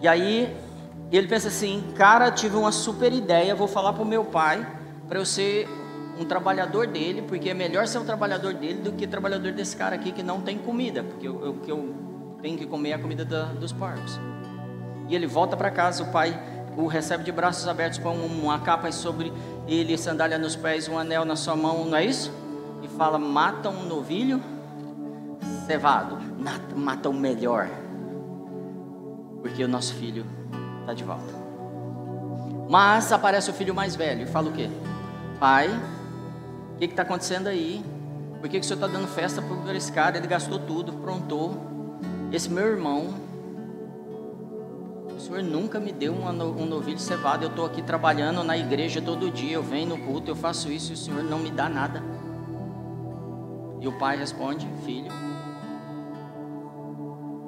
[0.00, 0.54] E aí
[1.10, 4.66] ele pensa assim, cara, tive uma super ideia, vou falar para o meu pai
[5.08, 5.66] para eu ser
[6.18, 9.94] um trabalhador dele, porque é melhor ser um trabalhador dele do que trabalhador desse cara
[9.94, 11.94] aqui que não tem comida, porque eu, que eu
[12.42, 14.18] tenho que comer a comida da, dos porcos.
[15.08, 16.38] E ele volta para casa, o pai
[16.76, 19.32] o recebe de braços abertos, põe uma capa sobre
[19.66, 22.32] ele, sandália nos pés, um anel na sua mão, não é isso?
[22.82, 24.40] E fala: mata um novilho
[25.66, 26.18] cevado,
[26.76, 27.68] mata o melhor
[29.40, 30.26] porque o nosso filho
[30.80, 31.34] está de volta.
[32.68, 34.68] Mas aparece o filho mais velho e fala o quê?
[35.40, 35.68] Pai,
[36.78, 37.84] o que está acontecendo aí?
[38.40, 40.16] Por que, que o senhor está dando festa para esse cara?
[40.16, 41.56] Ele gastou tudo, prontou.
[42.32, 43.14] Esse meu irmão,
[45.16, 47.44] o senhor nunca me deu um novilho cevado.
[47.44, 50.92] Eu estou aqui trabalhando na igreja todo dia, eu venho no culto, eu faço isso
[50.92, 52.02] e o senhor não me dá nada.
[53.80, 55.10] E o pai responde: Filho,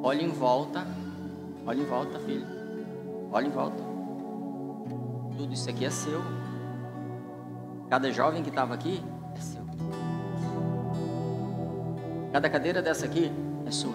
[0.02, 0.84] olhe em volta
[1.66, 2.46] Olha em volta, filho.
[3.30, 3.82] Olha em volta.
[5.36, 6.20] Tudo isso aqui é seu.
[7.88, 9.02] Cada jovem que estava aqui
[12.32, 13.30] Cada cadeira dessa aqui
[13.66, 13.94] é sua.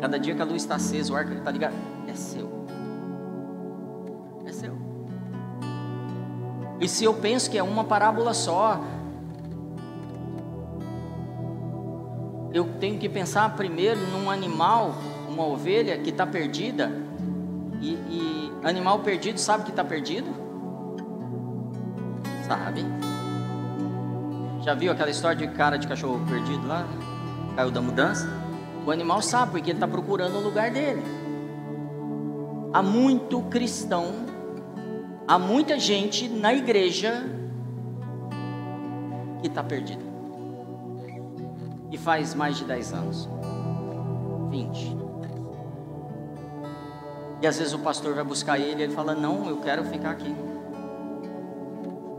[0.00, 1.74] Cada dia que a luz está acesa, o ar está ligado,
[2.08, 2.48] é seu.
[4.46, 4.76] É seu.
[6.80, 8.80] E se eu penso que é uma parábola só,
[12.52, 14.94] eu tenho que pensar primeiro num animal
[15.28, 16.90] uma ovelha que está perdida,
[17.80, 20.28] e, e, animal perdido sabe que está perdido?
[22.46, 22.84] Sabe?
[24.62, 26.86] Já viu aquela história de cara de cachorro perdido lá?
[27.56, 28.28] Caiu da mudança?
[28.84, 31.02] O animal sabe porque ele está procurando o lugar dele.
[32.72, 34.12] Há muito cristão,
[35.26, 37.24] há muita gente na igreja
[39.40, 40.04] que está perdida.
[41.90, 43.28] E faz mais de 10 anos.
[44.50, 44.96] 20.
[47.42, 50.10] E às vezes o pastor vai buscar ele e ele fala: Não, eu quero ficar
[50.10, 50.34] aqui.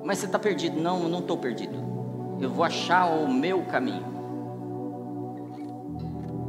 [0.03, 0.81] Mas você está perdido?
[0.81, 1.90] Não, eu não estou perdido.
[2.41, 4.19] Eu vou achar o meu caminho.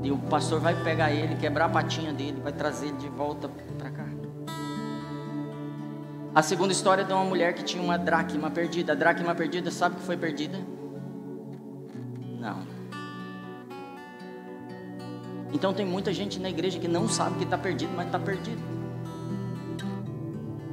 [0.02, 3.48] E o pastor vai pegar ele, quebrar a patinha dele, vai trazer ele de volta
[3.78, 4.06] para cá.
[6.34, 8.92] A segunda história é de uma mulher que tinha uma dracma perdida.
[8.92, 10.58] A dracma perdida, sabe que foi perdida?
[12.40, 12.66] Não.
[15.52, 18.62] Então tem muita gente na igreja que não sabe que está perdido, mas está perdido.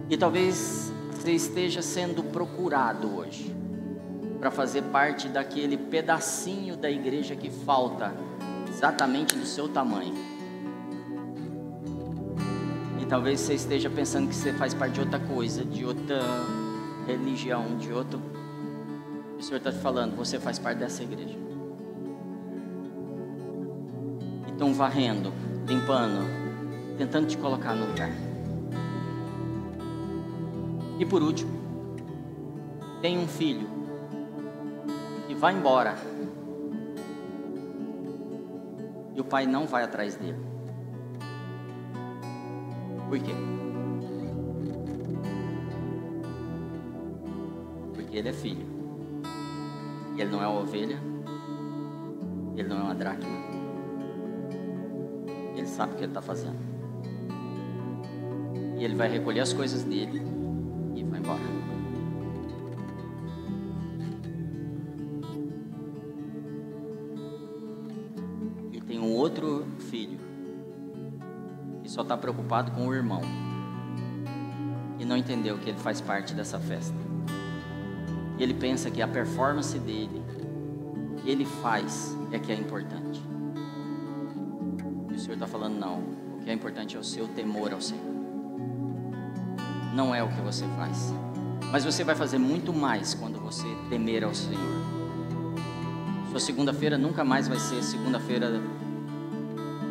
[0.09, 3.59] E talvez você esteja sendo procurado hoje
[4.39, 8.13] para fazer parte daquele pedacinho da igreja que falta
[8.67, 10.15] exatamente do seu tamanho.
[13.01, 16.21] E talvez você esteja pensando que você faz parte de outra coisa, de outra
[17.05, 18.21] religião, de outro.
[19.37, 21.49] O Senhor está te falando, você faz parte dessa igreja.
[24.59, 25.31] estão varrendo,
[25.65, 26.27] limpando,
[26.97, 28.11] tentando te colocar no lugar.
[30.99, 31.49] E por último,
[33.01, 33.78] tem um filho
[35.29, 35.95] que vai embora
[39.15, 40.39] E o pai não vai atrás dele.
[43.07, 43.33] Por quê?
[47.93, 48.65] Porque ele é filho.
[50.15, 50.97] E ele não é uma ovelha.
[52.55, 53.29] Ele não é uma dracma.
[55.53, 56.59] Ele sabe o que ele está fazendo.
[58.77, 60.23] E ele vai recolher as coisas dele
[60.95, 61.58] e vai embora.
[72.09, 73.21] Está preocupado com o irmão
[74.97, 76.95] e não entendeu que ele faz parte dessa festa.
[78.39, 80.23] Ele pensa que a performance dele,
[81.21, 83.21] que ele faz, é que é importante.
[85.11, 87.79] E o Senhor está falando: não, o que é importante é o seu temor ao
[87.79, 88.03] Senhor,
[89.93, 91.13] não é o que você faz.
[91.71, 94.79] Mas você vai fazer muito mais quando você temer ao Senhor.
[96.31, 98.59] Sua segunda-feira nunca mais vai ser segunda-feira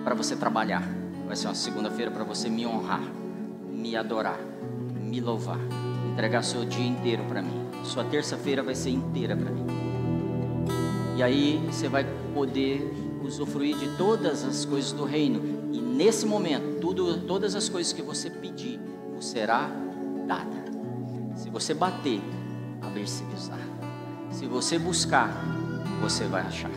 [0.03, 0.98] para você trabalhar.
[1.29, 3.03] Vai ser uma segunda-feira para você me honrar,
[3.71, 4.41] me adorar,
[5.01, 5.61] me louvar,
[6.11, 7.69] entregar seu dia inteiro para mim.
[7.85, 9.67] Sua terça-feira vai ser inteira para mim.
[11.17, 12.05] E aí você vai
[12.35, 12.91] poder
[13.23, 15.71] usufruir de todas as coisas do reino.
[15.71, 18.81] E nesse momento, tudo, todas as coisas que você pedir,
[19.21, 19.71] será
[20.27, 20.65] dada.
[21.37, 22.21] Se você bater,
[23.39, 23.61] usar.
[24.31, 25.31] Se você buscar,
[26.01, 26.71] você vai achar.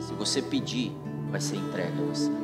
[0.00, 0.92] Se você pedir,
[1.30, 2.43] vai ser entregue a você.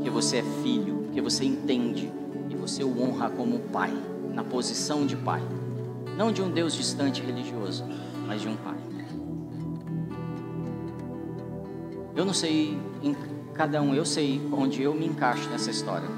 [0.00, 2.10] Porque você é filho, porque você entende
[2.48, 3.92] e você o honra como pai,
[4.32, 5.42] na posição de pai.
[6.16, 7.84] Não de um Deus distante religioso,
[8.26, 8.78] mas de um pai.
[12.16, 13.14] Eu não sei em
[13.52, 16.08] cada um, eu sei onde eu me encaixo nessa história.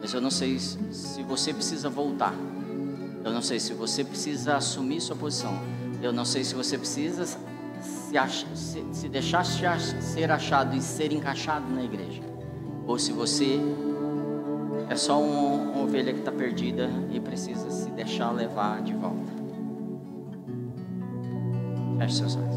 [0.00, 2.32] Mas eu não sei se você precisa voltar.
[3.24, 5.52] Eu não sei se você precisa assumir sua posição.
[6.00, 11.10] Eu não sei se você precisa se, ach, se, se deixar ser achado e ser
[11.12, 12.22] encaixado na igreja,
[12.86, 13.60] ou se você
[14.88, 19.32] é só uma, uma ovelha que está perdida e precisa se deixar levar de volta.
[21.98, 22.54] Feche seus olhos.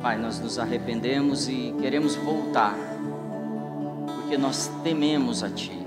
[0.00, 2.74] Pai, nós nos arrependemos e queremos voltar,
[4.16, 5.80] porque nós tememos a Ti.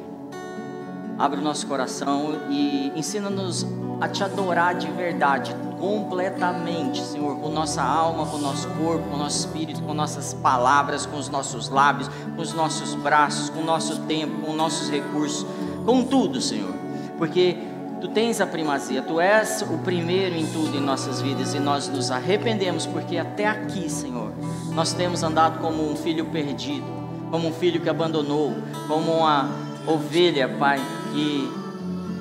[1.17, 3.65] Abre o nosso coração e ensina-nos
[3.99, 9.39] a te adorar de verdade, completamente, Senhor, com nossa alma, com nosso corpo, com nosso
[9.39, 14.01] espírito, com nossas palavras, com os nossos lábios, com os nossos braços, com o nosso
[14.01, 15.45] tempo, com nossos recursos,
[15.85, 16.73] com tudo, Senhor,
[17.17, 17.57] porque
[18.01, 21.87] Tu tens a primazia, Tu és o primeiro em tudo em nossas vidas e nós
[21.87, 24.31] nos arrependemos porque até aqui, Senhor,
[24.73, 26.85] nós temos andado como um filho perdido,
[27.31, 28.53] como um filho que abandonou,
[28.87, 29.49] como uma
[29.87, 30.79] ovelha, Pai,
[31.13, 31.64] que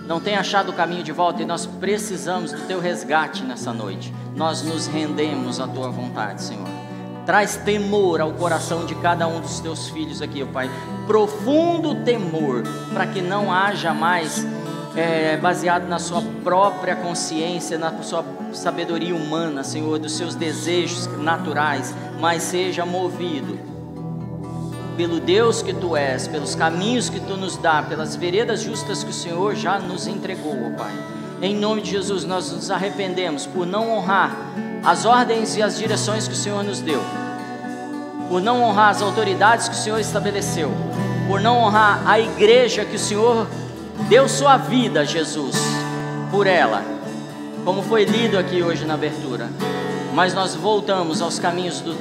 [0.06, 4.12] não tem achado o caminho de volta e nós precisamos do teu resgate nessa noite.
[4.36, 6.68] Nós nos rendemos à tua vontade, Senhor.
[7.24, 10.70] Traz temor ao coração de cada um dos teus filhos aqui, ó Pai.
[11.06, 14.46] Profundo temor, para que não haja mais
[14.94, 21.94] é, baseado na sua própria consciência, na sua sabedoria humana, Senhor, dos seus desejos naturais,
[22.20, 23.73] mas seja movido
[24.96, 29.10] pelo Deus que tu és, pelos caminhos que tu nos dá, pelas veredas justas que
[29.10, 30.92] o Senhor já nos entregou, ó Pai.
[31.42, 34.36] Em nome de Jesus, nós nos arrependemos por não honrar
[34.84, 37.02] as ordens e as direções que o Senhor nos deu,
[38.28, 40.70] por não honrar as autoridades que o Senhor estabeleceu,
[41.26, 43.46] por não honrar a igreja que o Senhor
[44.08, 45.56] deu sua vida, Jesus,
[46.30, 46.82] por ela,
[47.64, 49.48] como foi lido aqui hoje na abertura.
[50.14, 51.96] Mas nós voltamos aos caminhos do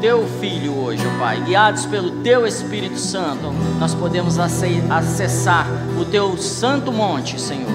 [0.00, 5.66] teu Filho hoje, ó Pai, guiados pelo teu Espírito Santo, nós podemos acessar
[6.00, 7.70] o teu santo monte, Senhor.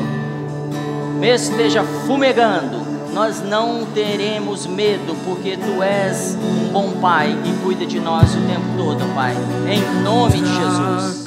[1.19, 2.81] Mesmo esteja fumegando,
[3.13, 8.41] nós não teremos medo, porque tu és um bom Pai e cuida de nós o
[8.41, 9.35] tempo todo, Pai.
[9.69, 11.22] Em nome de Jesus.